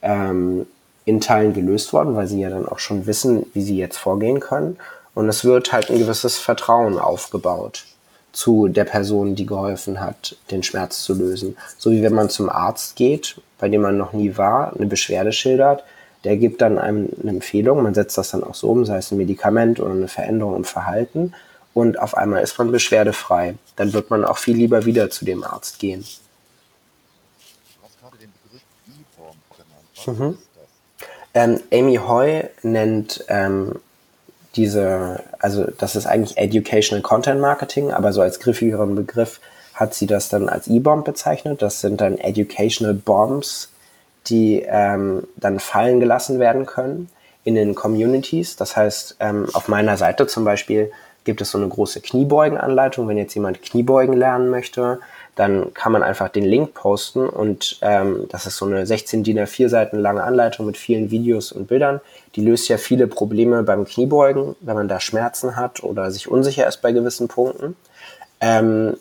ähm, 0.03 0.67
in 1.05 1.21
Teilen 1.21 1.55
gelöst 1.55 1.93
worden, 1.93 2.15
weil 2.15 2.27
sie 2.27 2.41
ja 2.41 2.51
dann 2.51 2.69
auch 2.69 2.79
schon 2.79 3.07
wissen, 3.07 3.47
wie 3.55 3.63
sie 3.63 3.77
jetzt 3.77 3.97
vorgehen 3.97 4.41
können. 4.41 4.77
Und 5.15 5.29
es 5.29 5.45
wird 5.45 5.73
halt 5.73 5.91
ein 5.91 5.99
gewisses 5.99 6.39
Vertrauen 6.39 6.99
aufgebaut 6.99 7.85
zu 8.33 8.69
der 8.69 8.85
Person, 8.85 9.35
die 9.35 9.47
geholfen 9.47 10.01
hat, 10.01 10.37
den 10.53 10.63
Schmerz 10.63 11.03
zu 11.03 11.15
lösen. 11.15 11.57
So 11.79 11.91
wie 11.91 12.03
wenn 12.03 12.15
man 12.15 12.31
zum 12.31 12.49
Arzt 12.49 12.95
geht, 12.95 13.41
bei 13.59 13.69
dem 13.69 13.83
man 13.83 13.97
noch 13.97 14.13
nie 14.13 14.37
war, 14.37 14.73
eine 14.75 14.87
Beschwerde 14.87 15.33
schildert, 15.33 15.83
der 16.23 16.37
gibt 16.37 16.61
dann 16.61 16.79
einem 16.79 17.09
eine 17.21 17.31
Empfehlung, 17.31 17.83
man 17.83 17.95
setzt 17.95 18.19
das 18.19 18.31
dann 18.31 18.45
auch 18.45 18.55
so 18.55 18.71
um, 18.71 18.85
sei 18.85 18.99
es 18.99 19.11
ein 19.11 19.19
Medikament 19.19 19.81
oder 19.81 19.93
eine 19.93 20.07
Veränderung 20.07 20.55
im 20.57 20.65
Verhalten 20.65 21.35
und 21.75 21.99
auf 21.99 22.17
einmal 22.17 22.43
ist 22.43 22.59
man 22.59 22.73
beschwerdefrei. 22.73 23.55
Dann 23.77 23.93
wird 23.93 24.11
man 24.11 24.25
auch 24.25 24.39
viel 24.39 24.57
lieber 24.57 24.85
wieder 24.85 25.11
zu 25.11 25.25
dem 25.25 25.45
Arzt 25.45 25.79
gehen. 25.79 26.01
Du 26.01 27.85
hast 27.85 28.01
gerade 28.01 28.17
den 28.19 28.33
Begriff 28.45 28.63
E-Form 28.89 29.37
genannt. 29.57 30.19
Mhm. 30.19 30.39
Ähm, 31.33 31.61
Amy 31.73 31.97
Hoy 31.97 32.45
nennt 32.63 33.25
ähm, 33.29 33.77
diese, 34.57 35.23
also 35.39 35.65
das 35.79 35.95
ist 35.95 36.07
eigentlich 36.07 36.37
Educational 36.37 37.03
Content 37.03 37.41
Marketing, 37.41 37.93
aber 37.93 38.13
so 38.13 38.21
als 38.21 38.41
griffigeren 38.41 38.97
Begriff 38.97 39.41
hat 39.75 39.95
sie 39.95 40.07
das 40.07 40.29
dann 40.29 40.49
als 40.49 40.67
E-Bomb 40.67 41.05
bezeichnet. 41.05 41.63
Das 41.63 41.81
sind 41.81 42.01
dann 42.01 42.19
Educational 42.19 42.95
Bombs, 42.95 43.71
die 44.27 44.63
ähm, 44.67 45.27
dann 45.37 45.61
fallen 45.61 46.01
gelassen 46.01 46.39
werden 46.41 46.67
können 46.67 47.09
in 47.45 47.55
den 47.55 47.75
Communities. 47.75 48.57
Das 48.57 48.77
heißt, 48.77 49.17
ähm, 49.21 49.49
auf 49.55 49.69
meiner 49.69 49.97
Seite 49.97 50.27
zum 50.27 50.45
Beispiel 50.45 50.93
gibt 51.25 51.41
es 51.41 51.51
so 51.51 51.59
eine 51.59 51.69
große 51.69 52.01
Kniebeugenanleitung. 52.01 53.09
Wenn 53.09 53.19
jetzt 53.19 53.35
jemand 53.35 53.63
Kniebeugen 53.63 54.17
lernen 54.17 54.51
möchte, 54.51 55.01
dann 55.37 55.73
kann 55.75 55.93
man 55.93 56.03
einfach 56.03 56.29
den 56.29 56.45
Link 56.45 56.75
posten 56.75 57.29
und 57.29 57.79
ähm, 57.83 58.27
das 58.29 58.47
ist 58.47 58.57
so 58.57 58.67
eine 58.67 58.87
16 58.87 59.23
DIN 59.23 59.39
A4 59.39 59.69
Seiten 59.69 59.99
lange 59.99 60.23
Anleitung 60.23 60.67
mit 60.67 60.77
vielen 60.77 61.11
Videos 61.11 61.53
und 61.53 61.69
Bildern. 61.69 62.01
Die 62.37 62.45
löst 62.45 62.69
ja 62.69 62.77
viele 62.77 63.07
Probleme 63.07 63.63
beim 63.63 63.85
Kniebeugen, 63.85 64.57
wenn 64.61 64.75
man 64.75 64.89
da 64.89 65.01
Schmerzen 65.01 65.57
hat 65.57 65.83
oder 65.83 66.11
sich 66.11 66.29
unsicher 66.29 66.67
ist 66.67 66.83
bei 66.83 66.93
gewissen 66.93 67.29
Punkten. 67.29 67.77
Ähm, 68.41 68.97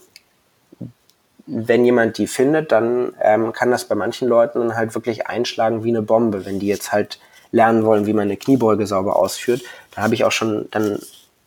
wenn 1.46 1.84
jemand 1.84 2.18
die 2.20 2.28
findet, 2.28 2.72
dann 2.72 3.14
ähm, 3.22 3.54
kann 3.54 3.72
das 3.72 3.86
bei 3.86 3.96
manchen 3.96 4.28
Leuten 4.28 4.76
halt 4.76 4.94
wirklich 4.94 5.28
einschlagen 5.28 5.84
wie 5.84 5.90
eine 5.90 6.04
Bombe, 6.04 6.46
wenn 6.46 6.60
die 6.60 6.68
jetzt 6.68 6.92
halt 6.92 7.20
lernen 7.52 7.84
wollen, 7.84 8.06
wie 8.06 8.14
man 8.14 8.24
eine 8.24 8.38
Kniebeuge 8.38 8.86
sauber 8.86 9.16
ausführt. 9.16 9.64
Da 9.96 10.04
habe 10.04 10.14
ich 10.14 10.24
auch 10.24 10.32
schon 10.32 10.68
dann 10.70 11.00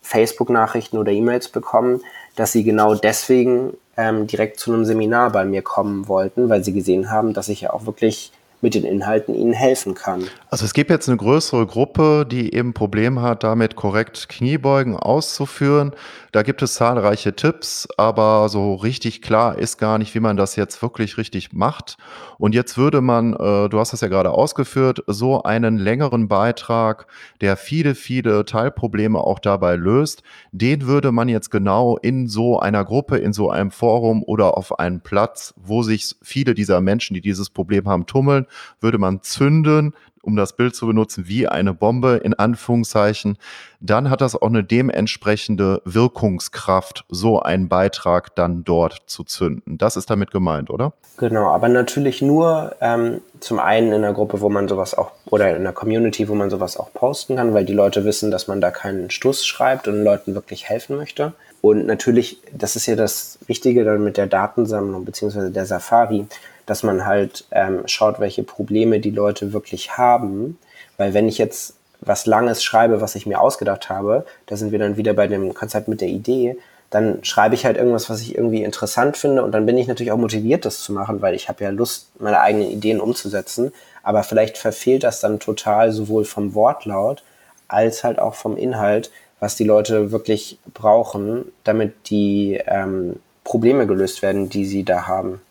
Facebook-Nachrichten 0.03 0.97
oder 0.97 1.11
E-Mails 1.11 1.49
bekommen, 1.49 2.01
dass 2.35 2.51
sie 2.51 2.63
genau 2.63 2.93
deswegen 2.93 3.73
ähm, 3.97 4.27
direkt 4.27 4.59
zu 4.59 4.73
einem 4.73 4.85
Seminar 4.85 5.31
bei 5.31 5.45
mir 5.45 5.61
kommen 5.61 6.07
wollten, 6.07 6.49
weil 6.49 6.63
sie 6.63 6.73
gesehen 6.73 7.09
haben, 7.09 7.33
dass 7.33 7.49
ich 7.49 7.61
ja 7.61 7.73
auch 7.73 7.85
wirklich 7.85 8.31
mit 8.63 8.75
den 8.75 8.85
Inhalten 8.85 9.35
ihnen 9.35 9.53
helfen 9.53 9.93
kann. 9.93 10.23
Also 10.49 10.63
es 10.63 10.73
gibt 10.73 10.89
jetzt 10.89 11.09
eine 11.09 11.17
größere 11.17 11.67
Gruppe, 11.67 12.25
die 12.25 12.53
eben 12.55 12.73
Probleme 12.73 13.21
hat, 13.21 13.43
damit 13.43 13.75
korrekt 13.75 14.29
Kniebeugen 14.29 14.95
auszuführen. 14.95 15.91
Da 16.31 16.41
gibt 16.41 16.61
es 16.63 16.75
zahlreiche 16.75 17.35
Tipps, 17.35 17.87
aber 17.97 18.49
so 18.49 18.73
richtig 18.75 19.21
klar 19.21 19.59
ist 19.59 19.77
gar 19.77 19.97
nicht, 19.97 20.15
wie 20.15 20.19
man 20.21 20.37
das 20.37 20.55
jetzt 20.55 20.81
wirklich 20.81 21.17
richtig 21.17 21.53
macht. 21.53 21.97
Und 22.39 22.55
jetzt 22.55 22.77
würde 22.77 23.01
man, 23.01 23.33
äh, 23.33 23.69
du 23.69 23.79
hast 23.79 23.93
das 23.93 24.01
ja 24.01 24.07
gerade 24.07 24.31
ausgeführt, 24.31 25.03
so 25.07 25.43
einen 25.43 25.77
längeren 25.77 26.27
Beitrag, 26.27 27.07
der 27.41 27.57
viele, 27.57 27.93
viele 27.93 28.45
Teilprobleme 28.45 29.19
auch 29.19 29.39
dabei 29.39 29.75
löst, 29.75 30.23
den 30.51 30.87
würde 30.87 31.11
man 31.11 31.27
jetzt 31.27 31.51
genau 31.51 31.97
in 31.97 32.27
so 32.27 32.59
einer 32.59 32.85
Gruppe, 32.85 33.17
in 33.17 33.33
so 33.33 33.51
einem 33.51 33.71
Forum 33.71 34.23
oder 34.23 34.57
auf 34.57 34.79
einen 34.79 35.01
Platz, 35.01 35.53
wo 35.57 35.83
sich 35.83 36.15
viele 36.21 36.53
dieser 36.53 36.79
Menschen, 36.79 37.13
die 37.13 37.21
dieses 37.21 37.49
Problem 37.49 37.87
haben, 37.87 38.05
tummeln, 38.05 38.47
würde 38.79 38.97
man 38.97 39.21
zünden, 39.21 39.93
um 40.23 40.37
das 40.37 40.53
Bild 40.53 40.73
zu 40.73 40.87
benutzen, 40.87 41.27
wie 41.27 41.47
eine 41.47 41.73
Bombe 41.73 42.21
in 42.23 42.33
Anführungszeichen, 42.33 43.37
dann 43.81 44.09
hat 44.09 44.21
das 44.21 44.35
auch 44.35 44.47
eine 44.47 44.63
dementsprechende 44.63 45.81
Wirkungskraft, 45.83 47.03
so 47.09 47.41
einen 47.41 47.67
Beitrag 47.67 48.33
dann 48.35 48.63
dort 48.63 49.03
zu 49.05 49.25
zünden. 49.25 49.77
Das 49.77 49.97
ist 49.97 50.09
damit 50.09 50.31
gemeint, 50.31 50.69
oder? 50.69 50.93
Genau, 51.17 51.47
aber 51.49 51.67
natürlich 51.67 52.21
nur 52.21 52.73
ähm, 52.79 53.19
zum 53.41 53.59
einen 53.59 53.89
in 53.89 53.95
einer 53.95 54.13
Gruppe, 54.13 54.39
wo 54.39 54.49
man 54.49 54.69
sowas 54.69 54.97
auch, 54.97 55.11
oder 55.25 55.49
in 55.49 55.57
einer 55.57 55.73
Community, 55.73 56.29
wo 56.29 56.35
man 56.35 56.49
sowas 56.49 56.77
auch 56.77 56.93
posten 56.93 57.35
kann, 57.35 57.53
weil 57.53 57.65
die 57.65 57.73
Leute 57.73 58.05
wissen, 58.05 58.31
dass 58.31 58.47
man 58.47 58.61
da 58.61 58.71
keinen 58.71 59.09
Stuss 59.09 59.45
schreibt 59.45 59.89
und 59.89 60.03
Leuten 60.03 60.35
wirklich 60.35 60.69
helfen 60.69 60.95
möchte. 60.95 61.33
Und 61.61 61.85
natürlich, 61.85 62.39
das 62.51 62.75
ist 62.77 62.85
ja 62.85 62.95
das 62.95 63.39
Wichtige 63.47 63.83
dann 63.83 64.03
mit 64.03 64.17
der 64.17 64.27
Datensammlung 64.27 65.05
beziehungsweise 65.05 65.51
der 65.51 65.65
Safari, 65.65 66.25
dass 66.65 66.83
man 66.83 67.05
halt 67.05 67.45
ähm, 67.51 67.83
schaut, 67.85 68.19
welche 68.19 68.43
Probleme 68.43 68.99
die 68.99 69.11
Leute 69.11 69.53
wirklich 69.53 69.97
haben. 69.97 70.57
Weil 70.97 71.13
wenn 71.13 71.27
ich 71.27 71.37
jetzt 71.37 71.75
was 72.01 72.25
Langes 72.25 72.63
schreibe, 72.63 73.01
was 73.01 73.15
ich 73.15 73.25
mir 73.25 73.39
ausgedacht 73.39 73.89
habe, 73.89 74.25
da 74.45 74.55
sind 74.55 74.71
wir 74.71 74.79
dann 74.79 74.97
wieder 74.97 75.13
bei 75.13 75.27
dem 75.27 75.53
Konzept 75.53 75.87
mit 75.87 76.01
der 76.01 76.09
Idee, 76.09 76.57
dann 76.89 77.23
schreibe 77.23 77.55
ich 77.55 77.65
halt 77.65 77.75
irgendwas, 77.75 78.09
was 78.09 78.21
ich 78.21 78.35
irgendwie 78.35 78.63
interessant 78.63 79.17
finde 79.17 79.43
und 79.43 79.51
dann 79.51 79.65
bin 79.65 79.77
ich 79.77 79.87
natürlich 79.87 80.11
auch 80.11 80.17
motiviert, 80.17 80.63
das 80.63 80.81
zu 80.81 80.93
machen, 80.93 81.21
weil 81.23 81.33
ich 81.33 81.49
habe 81.49 81.63
ja 81.63 81.71
Lust, 81.71 82.09
meine 82.19 82.39
eigenen 82.39 82.69
Ideen 82.69 82.99
umzusetzen. 82.99 83.73
Aber 84.03 84.21
vielleicht 84.23 84.57
verfehlt 84.57 85.03
das 85.03 85.19
dann 85.19 85.39
total 85.39 85.91
sowohl 85.91 86.23
vom 86.25 86.53
Wortlaut 86.53 87.23
als 87.67 88.03
halt 88.03 88.19
auch 88.19 88.35
vom 88.35 88.57
Inhalt, 88.57 89.09
was 89.39 89.55
die 89.55 89.63
Leute 89.63 90.11
wirklich 90.11 90.59
brauchen, 90.73 91.45
damit 91.63 92.11
die 92.11 92.61
ähm, 92.67 93.15
Probleme 93.43 93.87
gelöst 93.87 94.21
werden, 94.21 94.49
die 94.49 94.65
sie 94.65 94.83
da 94.83 95.07
haben. 95.07 95.41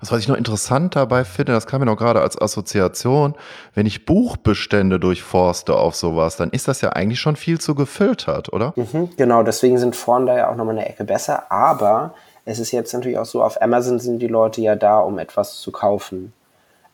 Das, 0.00 0.12
was 0.12 0.20
ich 0.20 0.28
noch 0.28 0.36
interessant 0.36 0.96
dabei 0.96 1.24
finde, 1.24 1.52
das 1.52 1.66
kam 1.66 1.80
mir 1.80 1.86
noch 1.86 1.96
gerade 1.96 2.20
als 2.20 2.40
Assoziation, 2.40 3.34
wenn 3.74 3.86
ich 3.86 4.04
Buchbestände 4.04 4.98
durchforste 5.00 5.74
auf 5.74 5.94
sowas, 5.94 6.36
dann 6.36 6.50
ist 6.50 6.68
das 6.68 6.80
ja 6.80 6.90
eigentlich 6.90 7.20
schon 7.20 7.36
viel 7.36 7.60
zu 7.60 7.74
gefiltert, 7.74 8.52
oder? 8.52 8.72
Mhm, 8.76 9.10
genau, 9.16 9.42
deswegen 9.42 9.78
sind 9.78 9.96
Foren 9.96 10.26
da 10.26 10.36
ja 10.36 10.50
auch 10.50 10.56
nochmal 10.56 10.78
eine 10.78 10.88
Ecke 10.88 11.04
besser, 11.04 11.50
aber 11.50 12.14
es 12.44 12.58
ist 12.58 12.72
jetzt 12.72 12.92
natürlich 12.92 13.18
auch 13.18 13.26
so, 13.26 13.42
auf 13.42 13.60
Amazon 13.60 13.98
sind 13.98 14.20
die 14.20 14.26
Leute 14.26 14.60
ja 14.60 14.74
da, 14.74 15.00
um 15.00 15.18
etwas 15.18 15.60
zu 15.60 15.70
kaufen. 15.70 16.32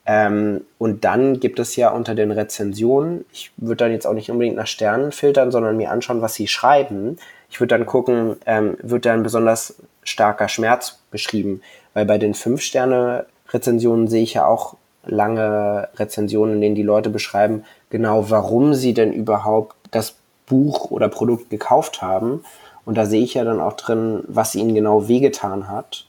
Ähm, 0.07 0.65
und 0.79 1.05
dann 1.05 1.41
gibt 1.41 1.59
es 1.59 1.77
ja 1.77 1.91
unter 1.91 2.15
den 2.15 2.31
Rezensionen, 2.31 3.25
ich 3.33 3.53
würde 3.57 3.85
dann 3.85 3.93
jetzt 3.93 4.07
auch 4.07 4.13
nicht 4.13 4.31
unbedingt 4.31 4.57
nach 4.57 4.67
Sternen 4.67 5.13
filtern, 5.13 5.51
sondern 5.51 5.77
mir 5.77 5.91
anschauen, 5.91 6.21
was 6.21 6.35
sie 6.35 6.47
schreiben. 6.47 7.17
Ich 7.49 7.61
würde 7.61 7.79
dann 7.79 7.87
gucken, 7.87 8.37
ähm, 8.45 8.77
wird 8.83 9.07
da 9.07 9.15
ein 9.15 9.23
besonders 9.23 9.77
starker 10.03 10.49
Schmerz 10.49 10.99
beschrieben? 11.11 11.63
Weil 11.95 12.05
bei 12.05 12.19
den 12.19 12.35
Fünf-Sterne-Rezensionen 12.35 14.09
sehe 14.09 14.23
ich 14.23 14.35
ja 14.35 14.47
auch 14.47 14.77
lange 15.07 15.89
Rezensionen, 15.97 16.57
in 16.57 16.61
denen 16.61 16.75
die 16.75 16.83
Leute 16.83 17.11
beschreiben, 17.11 17.65
genau 17.91 18.31
warum 18.31 18.75
sie 18.75 18.95
denn 18.95 19.13
überhaupt 19.13 19.77
das 19.91 20.17
Buch 20.47 20.91
oder 20.91 21.09
Produkt 21.09 21.51
gekauft 21.51 22.03
haben. 22.03 22.45
Und 22.85 22.99
da 22.99 23.07
sehe 23.07 23.23
ich 23.23 23.35
ja 23.35 23.45
dann 23.45 23.61
auch 23.61 23.75
drin, 23.75 24.25
was 24.27 24.55
ihnen 24.55 24.75
genau 24.75 25.09
wehgetan 25.09 25.69
hat 25.69 26.07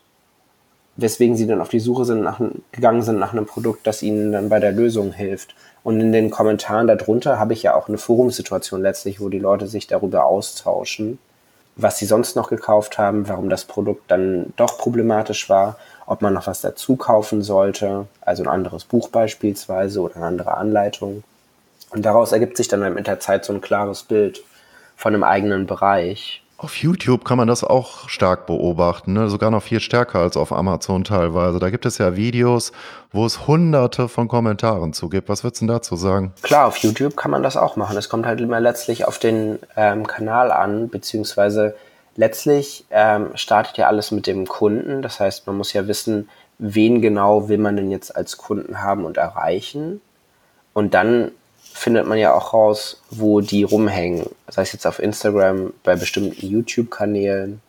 weswegen 0.98 1.36
sie 1.36 1.48
dann 1.48 1.62
auf 1.62 1.70
die 1.70 1.80
Suche 1.80 2.06
sind 2.06 2.22
nach, 2.22 2.40
gegangen 2.72 3.02
sind 3.02 3.20
nach 3.20 3.34
einem 3.34 3.46
Produkt, 3.46 3.86
das 3.86 4.02
ihnen 4.02 4.32
dann 4.32 4.50
bei 4.50 4.60
der 4.60 4.72
Lösung 4.72 5.12
hilft. 5.12 5.56
Und 5.84 6.00
in 6.00 6.12
den 6.12 6.30
Kommentaren 6.30 6.88
darunter 6.88 7.38
habe 7.38 7.54
ich 7.54 7.64
ja 7.64 7.76
auch 7.76 7.88
eine 7.88 7.98
Forumsituation 7.98 8.82
letztlich, 8.82 9.20
wo 9.20 9.30
die 9.30 9.40
Leute 9.40 9.68
sich 9.68 9.88
darüber 9.88 10.26
austauschen, 10.26 11.20
was 11.76 11.98
sie 11.98 12.06
sonst 12.06 12.36
noch 12.36 12.50
gekauft 12.50 12.98
haben, 12.98 13.28
warum 13.28 13.50
das 13.50 13.66
Produkt 13.66 14.10
dann 14.10 14.54
doch 14.56 14.78
problematisch 14.78 15.50
war, 15.50 15.78
ob 16.06 16.22
man 16.22 16.34
noch 16.34 16.48
was 16.48 16.62
dazu 16.62 16.96
kaufen 16.96 17.42
sollte, 17.42 18.08
also 18.22 18.44
ein 18.44 18.50
anderes 18.50 18.86
Buch 18.86 19.10
beispielsweise 19.10 20.02
oder 20.02 20.18
eine 20.18 20.26
andere 20.26 20.56
Anleitung. 20.56 21.24
Und 21.90 22.06
daraus 22.06 22.32
ergibt 22.32 22.58
sich 22.58 22.68
dann 22.68 22.94
mit 22.94 23.08
der 23.08 23.20
Zeit 23.20 23.46
so 23.46 23.54
ein 23.54 23.62
klares 23.62 24.04
Bild 24.04 24.44
von 24.96 25.14
einem 25.14 25.24
eigenen 25.24 25.66
Bereich. 25.66 26.44
Auf 26.58 26.78
YouTube 26.78 27.26
kann 27.26 27.38
man 27.38 27.50
das 27.50 27.66
auch 27.66 28.08
stark 28.08 28.48
beobachten, 28.48 29.12
ne? 29.12 29.28
sogar 29.28 29.52
noch 29.52 29.62
viel 29.62 29.82
stärker 29.82 30.20
als 30.20 30.38
auf 30.38 30.54
Amazon 30.54 31.04
teilweise. 31.04 31.60
Da 31.60 31.70
gibt 31.70 31.86
es 31.86 31.98
ja 31.98 32.16
Videos, 32.16 32.72
wo 33.12 33.26
es 33.26 33.46
hunderte 33.46 34.08
von 34.08 34.30
Kommentaren 34.30 34.94
zu 34.94 35.10
gibt. 35.10 35.28
Was 35.28 35.44
würdest 35.44 35.62
du 35.62 35.68
dazu 35.68 35.98
sagen? 35.98 36.34
Klar, 36.44 36.68
auf 36.68 36.78
YouTube 36.78 37.18
kann 37.18 37.30
man 37.30 37.44
das 37.44 37.58
auch 37.58 37.76
machen. 37.76 37.98
Es 37.98 38.08
kommt 38.08 38.26
halt 38.26 38.40
immer 38.40 38.62
letztlich 38.62 39.06
auf 39.06 39.20
den 39.20 39.60
ähm, 39.76 40.08
Kanal 40.08 40.50
an, 40.50 40.88
beziehungsweise 40.88 41.76
letztlich 42.16 42.86
ähm, 42.90 43.32
startet 43.36 43.78
ja 43.78 43.88
alles 43.88 44.12
mit 44.12 44.26
dem 44.26 44.48
Kunden. 44.48 45.02
Das 45.02 45.20
heißt, 45.20 45.48
man 45.48 45.58
muss 45.58 45.74
ja 45.74 45.88
wissen, 45.88 46.30
wen 46.58 47.02
genau 47.02 47.50
will 47.50 47.58
man 47.58 47.76
denn 47.76 47.92
jetzt 47.92 48.16
als 48.16 48.38
Kunden 48.38 48.82
haben 48.82 49.04
und 49.04 49.18
erreichen. 49.18 50.00
Und 50.72 50.94
dann 50.94 51.32
findet 51.76 52.08
man 52.08 52.18
ja 52.18 52.34
auch 52.34 52.54
raus, 52.54 53.02
wo 53.12 53.42
die 53.42 53.64
rumhängen. 53.64 54.30
Sei 54.48 54.62
es 54.62 54.72
jetzt 54.72 54.88
auf 54.88 55.00
Instagram, 55.00 55.74
bei 55.84 55.98
bestimmten 55.98 56.34
YouTube-Kanälen 56.34 57.62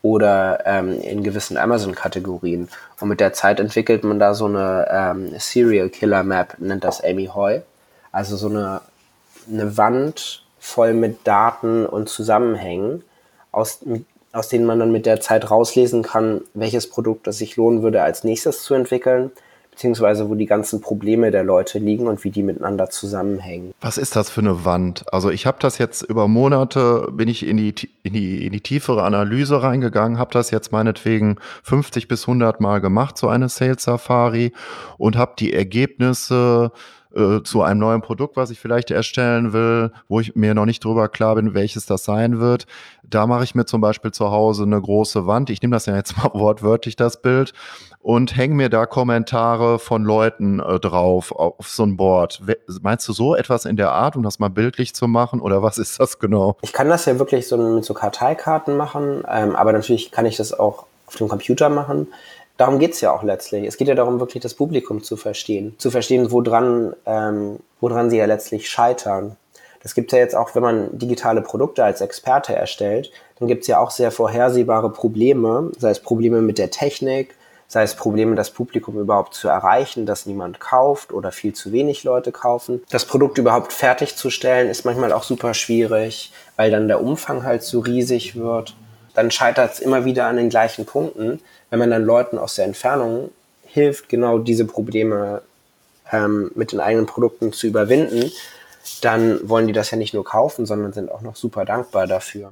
oder 0.00 0.60
ähm, 0.64 0.98
in 1.02 1.22
gewissen 1.22 1.58
Amazon-Kategorien. 1.58 2.70
Und 2.98 3.08
mit 3.08 3.20
der 3.20 3.34
Zeit 3.34 3.60
entwickelt 3.60 4.02
man 4.02 4.18
da 4.18 4.32
so 4.32 4.46
eine 4.46 4.88
ähm, 4.90 5.34
Serial 5.38 5.90
Killer 5.90 6.24
Map, 6.24 6.56
nennt 6.58 6.84
das 6.84 7.04
Amy 7.04 7.26
Hoy. 7.26 7.60
Also 8.12 8.38
so 8.38 8.48
eine, 8.48 8.80
eine 9.46 9.76
Wand 9.76 10.42
voll 10.58 10.94
mit 10.94 11.26
Daten 11.26 11.84
und 11.84 12.08
Zusammenhängen, 12.08 13.04
aus, 13.52 13.80
aus 14.32 14.48
denen 14.48 14.64
man 14.64 14.78
dann 14.78 14.90
mit 14.90 15.04
der 15.04 15.20
Zeit 15.20 15.50
rauslesen 15.50 16.02
kann, 16.02 16.40
welches 16.54 16.88
Produkt 16.88 17.26
es 17.28 17.36
sich 17.36 17.56
lohnen 17.56 17.82
würde, 17.82 18.02
als 18.02 18.24
nächstes 18.24 18.62
zu 18.62 18.72
entwickeln 18.72 19.30
beziehungsweise 19.70 20.28
wo 20.28 20.34
die 20.34 20.46
ganzen 20.46 20.80
Probleme 20.80 21.30
der 21.30 21.44
Leute 21.44 21.78
liegen 21.78 22.06
und 22.06 22.22
wie 22.24 22.30
die 22.30 22.42
miteinander 22.42 22.90
zusammenhängen. 22.90 23.72
Was 23.80 23.98
ist 23.98 24.16
das 24.16 24.30
für 24.30 24.40
eine 24.40 24.64
Wand? 24.64 25.04
Also 25.12 25.30
ich 25.30 25.46
habe 25.46 25.58
das 25.60 25.78
jetzt 25.78 26.02
über 26.02 26.28
Monate, 26.28 27.08
bin 27.12 27.28
ich 27.28 27.46
in 27.46 27.56
die, 27.56 27.74
in 28.02 28.12
die, 28.12 28.46
in 28.46 28.52
die 28.52 28.60
tiefere 28.60 29.02
Analyse 29.02 29.62
reingegangen, 29.62 30.18
habe 30.18 30.32
das 30.32 30.50
jetzt 30.50 30.72
meinetwegen 30.72 31.36
50 31.62 32.08
bis 32.08 32.22
100 32.22 32.60
Mal 32.60 32.80
gemacht, 32.80 33.16
so 33.16 33.28
eine 33.28 33.48
Sales 33.48 33.82
Safari 33.82 34.52
und 34.98 35.16
habe 35.16 35.32
die 35.38 35.52
Ergebnisse 35.52 36.72
äh, 37.14 37.42
zu 37.42 37.62
einem 37.62 37.80
neuen 37.80 38.02
Produkt, 38.02 38.36
was 38.36 38.50
ich 38.50 38.60
vielleicht 38.60 38.90
erstellen 38.90 39.52
will, 39.52 39.92
wo 40.08 40.20
ich 40.20 40.36
mir 40.36 40.54
noch 40.54 40.66
nicht 40.66 40.84
drüber 40.84 41.08
klar 41.08 41.34
bin, 41.34 41.54
welches 41.54 41.86
das 41.86 42.04
sein 42.04 42.40
wird. 42.40 42.66
Da 43.02 43.26
mache 43.26 43.44
ich 43.44 43.54
mir 43.54 43.64
zum 43.64 43.80
Beispiel 43.80 44.12
zu 44.12 44.30
Hause 44.30 44.62
eine 44.62 44.80
große 44.80 45.26
Wand. 45.26 45.50
Ich 45.50 45.60
nehme 45.62 45.74
das 45.74 45.86
ja 45.86 45.96
jetzt 45.96 46.16
mal 46.22 46.30
wortwörtlich, 46.34 46.96
das 46.96 47.20
Bild, 47.20 47.52
und 48.00 48.36
hänge 48.36 48.54
mir 48.54 48.70
da 48.70 48.86
Kommentare 48.86 49.78
von 49.78 50.04
Leuten 50.04 50.60
äh, 50.60 50.78
drauf 50.78 51.32
auf 51.32 51.68
so 51.68 51.84
ein 51.84 51.96
Board. 51.96 52.42
Meinst 52.80 53.06
du 53.08 53.12
so 53.12 53.34
etwas 53.34 53.64
in 53.64 53.76
der 53.76 53.92
Art, 53.92 54.16
um 54.16 54.22
das 54.22 54.38
mal 54.38 54.48
bildlich 54.48 54.94
zu 54.94 55.06
machen 55.06 55.40
oder 55.40 55.62
was 55.62 55.78
ist 55.78 56.00
das 56.00 56.18
genau? 56.18 56.56
Ich 56.62 56.72
kann 56.72 56.88
das 56.88 57.04
ja 57.04 57.18
wirklich 57.18 57.46
so 57.48 57.56
mit 57.56 57.84
so 57.84 57.94
Karteikarten 57.94 58.76
machen, 58.76 59.24
ähm, 59.28 59.54
aber 59.56 59.72
natürlich 59.72 60.10
kann 60.10 60.26
ich 60.26 60.36
das 60.36 60.52
auch 60.52 60.86
auf 61.06 61.16
dem 61.16 61.28
Computer 61.28 61.68
machen. 61.68 62.06
Darum 62.60 62.78
geht's 62.78 63.00
ja 63.00 63.10
auch 63.10 63.22
letztlich. 63.22 63.64
Es 63.64 63.78
geht 63.78 63.88
ja 63.88 63.94
darum, 63.94 64.20
wirklich 64.20 64.42
das 64.42 64.52
Publikum 64.52 65.02
zu 65.02 65.16
verstehen. 65.16 65.76
Zu 65.78 65.90
verstehen, 65.90 66.30
woran, 66.30 66.94
ähm, 67.06 67.60
woran 67.80 68.10
sie 68.10 68.18
ja 68.18 68.26
letztlich 68.26 68.68
scheitern. 68.68 69.38
Das 69.82 69.94
gibt 69.94 70.12
ja 70.12 70.18
jetzt 70.18 70.36
auch, 70.36 70.54
wenn 70.54 70.62
man 70.62 70.98
digitale 70.98 71.40
Produkte 71.40 71.82
als 71.82 72.02
Experte 72.02 72.54
erstellt, 72.54 73.12
dann 73.38 73.48
gibt's 73.48 73.66
ja 73.66 73.78
auch 73.78 73.90
sehr 73.90 74.10
vorhersehbare 74.10 74.92
Probleme, 74.92 75.72
sei 75.78 75.88
es 75.88 76.00
Probleme 76.00 76.42
mit 76.42 76.58
der 76.58 76.70
Technik, 76.70 77.34
sei 77.66 77.82
es 77.82 77.94
Probleme, 77.94 78.34
das 78.36 78.50
Publikum 78.50 79.00
überhaupt 79.00 79.32
zu 79.32 79.48
erreichen, 79.48 80.04
dass 80.04 80.26
niemand 80.26 80.60
kauft 80.60 81.14
oder 81.14 81.32
viel 81.32 81.54
zu 81.54 81.72
wenig 81.72 82.04
Leute 82.04 82.30
kaufen. 82.30 82.82
Das 82.90 83.06
Produkt 83.06 83.38
überhaupt 83.38 83.72
fertigzustellen 83.72 84.68
ist 84.68 84.84
manchmal 84.84 85.14
auch 85.14 85.22
super 85.22 85.54
schwierig, 85.54 86.30
weil 86.56 86.70
dann 86.70 86.88
der 86.88 87.02
Umfang 87.02 87.42
halt 87.42 87.62
so 87.62 87.80
riesig 87.80 88.36
wird. 88.36 88.74
Dann 89.14 89.30
scheitert 89.30 89.72
es 89.72 89.80
immer 89.80 90.04
wieder 90.04 90.26
an 90.26 90.36
den 90.36 90.48
gleichen 90.48 90.86
Punkten. 90.86 91.40
Wenn 91.70 91.78
man 91.78 91.90
dann 91.90 92.04
Leuten 92.04 92.38
aus 92.38 92.54
der 92.54 92.64
Entfernung 92.64 93.30
hilft, 93.64 94.08
genau 94.08 94.38
diese 94.38 94.64
Probleme 94.64 95.42
ähm, 96.12 96.50
mit 96.54 96.72
den 96.72 96.80
eigenen 96.80 97.06
Produkten 97.06 97.52
zu 97.52 97.66
überwinden, 97.66 98.30
dann 99.02 99.48
wollen 99.48 99.66
die 99.66 99.72
das 99.72 99.90
ja 99.90 99.98
nicht 99.98 100.14
nur 100.14 100.24
kaufen, 100.24 100.66
sondern 100.66 100.92
sind 100.92 101.10
auch 101.10 101.20
noch 101.20 101.36
super 101.36 101.64
dankbar 101.64 102.06
dafür. 102.06 102.48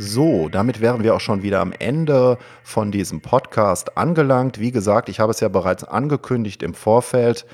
So, 0.00 0.48
damit 0.48 0.80
wären 0.80 1.02
wir 1.02 1.12
auch 1.12 1.20
schon 1.20 1.42
wieder 1.42 1.58
am 1.58 1.72
Ende 1.76 2.38
von 2.62 2.92
diesem 2.92 3.20
Podcast 3.20 3.98
angelangt. 3.98 4.60
Wie 4.60 4.70
gesagt, 4.70 5.08
ich 5.08 5.18
habe 5.18 5.32
es 5.32 5.40
ja 5.40 5.48
bereits 5.48 5.82
angekündigt 5.82 6.62
im 6.62 6.72
Vorfeld. 6.72 7.46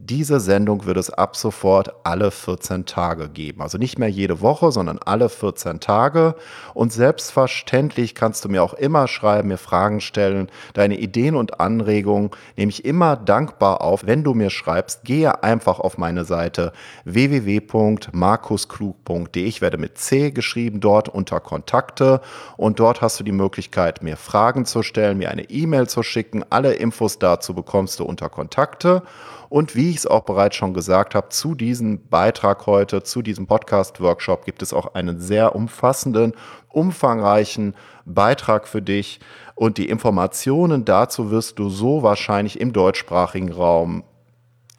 Diese 0.00 0.38
Sendung 0.38 0.86
wird 0.86 0.96
es 0.96 1.10
ab 1.10 1.34
sofort 1.34 1.92
alle 2.04 2.30
14 2.30 2.86
Tage 2.86 3.28
geben. 3.28 3.62
Also 3.62 3.78
nicht 3.78 3.98
mehr 3.98 4.08
jede 4.08 4.40
Woche, 4.40 4.70
sondern 4.70 5.00
alle 5.04 5.28
14 5.28 5.80
Tage. 5.80 6.36
Und 6.72 6.92
selbstverständlich 6.92 8.14
kannst 8.14 8.44
du 8.44 8.48
mir 8.48 8.62
auch 8.62 8.74
immer 8.74 9.08
schreiben, 9.08 9.48
mir 9.48 9.58
Fragen 9.58 10.00
stellen. 10.00 10.52
Deine 10.72 11.00
Ideen 11.00 11.34
und 11.34 11.58
Anregungen 11.58 12.30
nehme 12.56 12.70
ich 12.70 12.84
immer 12.84 13.16
dankbar 13.16 13.80
auf. 13.80 14.06
Wenn 14.06 14.22
du 14.22 14.34
mir 14.34 14.50
schreibst, 14.50 15.02
gehe 15.02 15.42
einfach 15.42 15.80
auf 15.80 15.98
meine 15.98 16.24
Seite 16.24 16.72
www.markusklug.de. 17.04 19.44
Ich 19.44 19.60
werde 19.60 19.78
mit 19.78 19.98
C 19.98 20.30
geschrieben, 20.30 20.78
dort 20.78 21.08
unter 21.08 21.40
Kontakte. 21.40 22.20
Und 22.56 22.78
dort 22.78 23.02
hast 23.02 23.18
du 23.18 23.24
die 23.24 23.32
Möglichkeit, 23.32 24.04
mir 24.04 24.16
Fragen 24.16 24.64
zu 24.64 24.84
stellen, 24.84 25.18
mir 25.18 25.32
eine 25.32 25.50
E-Mail 25.50 25.88
zu 25.88 26.04
schicken. 26.04 26.44
Alle 26.50 26.74
Infos 26.74 27.18
dazu 27.18 27.52
bekommst 27.52 27.98
du 27.98 28.04
unter 28.04 28.28
Kontakte. 28.28 29.02
Und 29.48 29.74
wie 29.74 29.90
ich 29.90 29.96
es 29.96 30.06
auch 30.06 30.22
bereits 30.22 30.56
schon 30.56 30.74
gesagt 30.74 31.14
habe, 31.14 31.30
zu 31.30 31.54
diesem 31.54 32.08
Beitrag 32.08 32.66
heute, 32.66 33.02
zu 33.02 33.22
diesem 33.22 33.46
Podcast-Workshop 33.46 34.44
gibt 34.44 34.62
es 34.62 34.72
auch 34.72 34.94
einen 34.94 35.20
sehr 35.20 35.54
umfassenden, 35.54 36.34
umfangreichen 36.68 37.74
Beitrag 38.04 38.68
für 38.68 38.82
dich. 38.82 39.20
Und 39.54 39.78
die 39.78 39.88
Informationen 39.88 40.84
dazu 40.84 41.30
wirst 41.30 41.58
du 41.58 41.68
so 41.68 42.02
wahrscheinlich 42.02 42.60
im 42.60 42.72
deutschsprachigen 42.72 43.52
Raum 43.52 44.04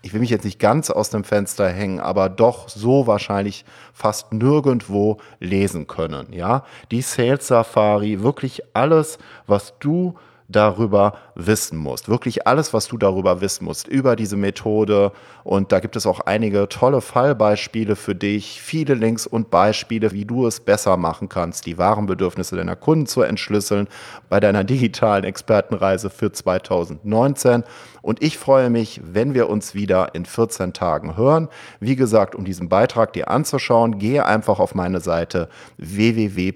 ich 0.01 0.13
will 0.13 0.21
mich 0.21 0.29
jetzt 0.29 0.45
nicht 0.45 0.59
ganz 0.59 0.89
aus 0.89 1.09
dem 1.09 1.23
Fenster 1.23 1.67
hängen, 1.69 1.99
aber 1.99 2.29
doch 2.29 2.69
so 2.69 3.05
wahrscheinlich 3.05 3.65
fast 3.93 4.31
nirgendwo 4.31 5.17
lesen 5.39 5.87
können. 5.87 6.31
Ja, 6.31 6.63
die 6.91 7.01
Sales 7.01 7.47
Safari, 7.47 8.23
wirklich 8.23 8.63
alles, 8.73 9.17
was 9.45 9.77
du 9.79 10.15
darüber 10.49 11.13
wissen 11.35 11.77
musst. 11.77 12.09
Wirklich 12.09 12.47
alles, 12.47 12.73
was 12.73 12.87
du 12.87 12.97
darüber 12.97 13.39
wissen 13.39 13.65
musst, 13.65 13.87
über 13.87 14.15
diese 14.15 14.35
Methode. 14.35 15.11
Und 15.43 15.71
da 15.71 15.79
gibt 15.79 15.95
es 15.95 16.05
auch 16.05 16.21
einige 16.21 16.67
tolle 16.67 17.01
Fallbeispiele 17.01 17.95
für 17.95 18.15
dich, 18.15 18.61
viele 18.61 18.95
Links 18.95 19.27
und 19.27 19.51
Beispiele, 19.51 20.11
wie 20.11 20.25
du 20.25 20.47
es 20.47 20.59
besser 20.59 20.97
machen 20.97 21.29
kannst, 21.29 21.65
die 21.65 21.77
wahren 21.77 22.07
Bedürfnisse 22.07 22.55
deiner 22.55 22.75
Kunden 22.75 23.05
zu 23.05 23.21
entschlüsseln 23.21 23.87
bei 24.27 24.39
deiner 24.39 24.63
digitalen 24.63 25.23
Expertenreise 25.23 26.09
für 26.09 26.31
2019. 26.31 27.63
Und 28.01 28.23
ich 28.23 28.37
freue 28.37 28.69
mich, 28.69 29.01
wenn 29.03 29.33
wir 29.33 29.49
uns 29.49 29.75
wieder 29.75 30.15
in 30.15 30.25
14 30.25 30.73
Tagen 30.73 31.15
hören. 31.15 31.47
Wie 31.79 31.95
gesagt, 31.95 32.33
um 32.33 32.45
diesen 32.45 32.69
Beitrag 32.69 33.13
dir 33.13 33.29
anzuschauen, 33.29 33.99
gehe 33.99 34.25
einfach 34.25 34.59
auf 34.59 34.73
meine 34.73 34.99
Seite 34.99 35.49
www 35.77 36.53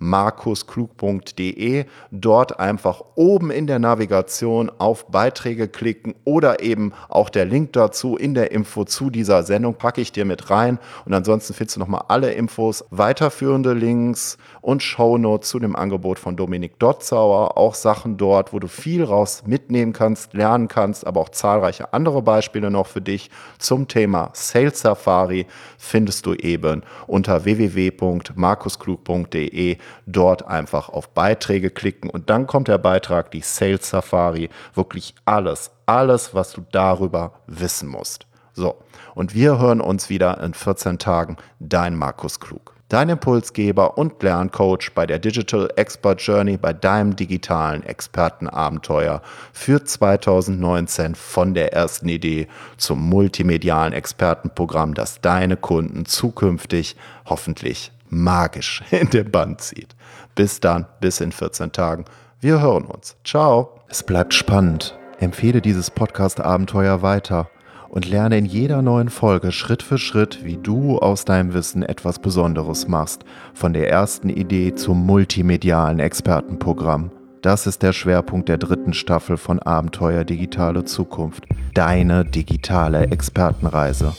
markusklug.de. 0.00 1.84
Dort 2.10 2.58
einfach 2.58 3.02
oben 3.14 3.52
in 3.52 3.68
der 3.68 3.78
Navigation 3.78 4.72
auf 4.78 5.06
Beiträge 5.06 5.68
klicken 5.68 6.14
oder 6.24 6.60
eben 6.62 6.92
auch 7.08 7.30
der 7.30 7.44
Link 7.44 7.74
dazu 7.74 8.16
in 8.16 8.34
der 8.34 8.50
Info 8.50 8.84
zu 8.84 9.10
dieser 9.10 9.44
Sendung 9.44 9.74
packe 9.74 10.00
ich 10.00 10.10
dir 10.10 10.24
mit 10.24 10.50
rein. 10.50 10.80
Und 11.04 11.14
ansonsten 11.14 11.54
findest 11.54 11.76
du 11.76 11.80
nochmal 11.80 12.04
alle 12.08 12.32
Infos, 12.32 12.84
weiterführende 12.90 13.74
Links 13.74 14.38
und 14.60 14.82
Shownotes 14.82 15.48
zu 15.48 15.58
dem 15.58 15.74
Angebot 15.76 16.18
von 16.18 16.36
Dominik 16.36 16.78
Dotzauer. 16.78 17.56
Auch 17.56 17.74
Sachen 17.74 18.16
dort, 18.16 18.52
wo 18.52 18.58
du 18.58 18.66
viel 18.68 19.04
raus 19.04 19.44
mitnehmen 19.46 19.92
kannst, 19.92 20.34
lernen 20.34 20.68
kannst, 20.68 21.06
aber 21.06 21.20
auch 21.20 21.30
zahlreiche 21.30 21.92
andere 21.92 22.22
Beispiele 22.22 22.70
noch 22.70 22.86
für 22.86 23.00
dich 23.00 23.30
zum 23.58 23.88
Thema 23.88 24.30
Sales 24.34 24.80
Safari 24.80 25.46
findest 25.78 26.26
du 26.26 26.34
eben 26.34 26.82
unter 27.06 27.44
www.markusklug.de 27.44 29.78
dort 30.06 30.46
einfach 30.46 30.88
auf 30.88 31.10
Beiträge 31.10 31.70
klicken 31.70 32.10
und 32.10 32.30
dann 32.30 32.46
kommt 32.46 32.68
der 32.68 32.78
Beitrag, 32.78 33.30
die 33.30 33.42
Sales 33.42 33.90
Safari, 33.90 34.48
wirklich 34.74 35.14
alles, 35.24 35.70
alles, 35.86 36.34
was 36.34 36.52
du 36.52 36.62
darüber 36.72 37.34
wissen 37.46 37.88
musst. 37.88 38.26
So, 38.52 38.76
und 39.14 39.34
wir 39.34 39.58
hören 39.58 39.80
uns 39.80 40.10
wieder 40.10 40.42
in 40.42 40.54
14 40.54 40.98
Tagen. 40.98 41.36
Dein 41.60 41.94
Markus 41.94 42.40
Klug. 42.40 42.79
Dein 42.90 43.08
Impulsgeber 43.08 43.98
und 43.98 44.20
Lerncoach 44.20 44.90
bei 44.96 45.06
der 45.06 45.20
Digital 45.20 45.72
Expert 45.76 46.20
Journey 46.22 46.56
bei 46.56 46.72
deinem 46.72 47.14
digitalen 47.14 47.84
Expertenabenteuer 47.84 49.22
für 49.52 49.84
2019 49.84 51.14
von 51.14 51.54
der 51.54 51.72
ersten 51.72 52.08
Idee 52.08 52.48
zum 52.78 53.08
multimedialen 53.08 53.92
Expertenprogramm, 53.92 54.94
das 54.94 55.20
deine 55.20 55.56
Kunden 55.56 56.04
zukünftig 56.04 56.96
hoffentlich 57.26 57.92
magisch 58.08 58.82
in 58.90 59.08
den 59.08 59.30
Band 59.30 59.60
zieht. 59.60 59.94
Bis 60.34 60.58
dann, 60.58 60.86
bis 61.00 61.20
in 61.20 61.30
14 61.30 61.70
Tagen. 61.70 62.06
Wir 62.40 62.60
hören 62.60 62.86
uns. 62.86 63.14
Ciao. 63.22 63.78
Es 63.86 64.02
bleibt 64.02 64.34
spannend. 64.34 64.98
Empfehle 65.20 65.60
dieses 65.60 65.92
Podcast-Abenteuer 65.92 67.02
weiter 67.02 67.48
und 67.90 68.08
lerne 68.08 68.38
in 68.38 68.46
jeder 68.46 68.82
neuen 68.82 69.10
Folge 69.10 69.50
Schritt 69.52 69.82
für 69.82 69.98
Schritt, 69.98 70.44
wie 70.44 70.56
du 70.56 70.98
aus 70.98 71.24
deinem 71.24 71.52
Wissen 71.54 71.82
etwas 71.82 72.20
Besonderes 72.20 72.86
machst, 72.88 73.24
von 73.52 73.72
der 73.72 73.90
ersten 73.90 74.30
Idee 74.30 74.74
zum 74.74 75.04
multimedialen 75.04 75.98
Expertenprogramm. 75.98 77.10
Das 77.42 77.66
ist 77.66 77.82
der 77.82 77.92
Schwerpunkt 77.92 78.48
der 78.48 78.58
dritten 78.58 78.92
Staffel 78.92 79.36
von 79.36 79.58
Abenteuer 79.58 80.24
Digitale 80.24 80.84
Zukunft, 80.84 81.46
deine 81.74 82.24
digitale 82.24 83.10
Expertenreise. 83.10 84.14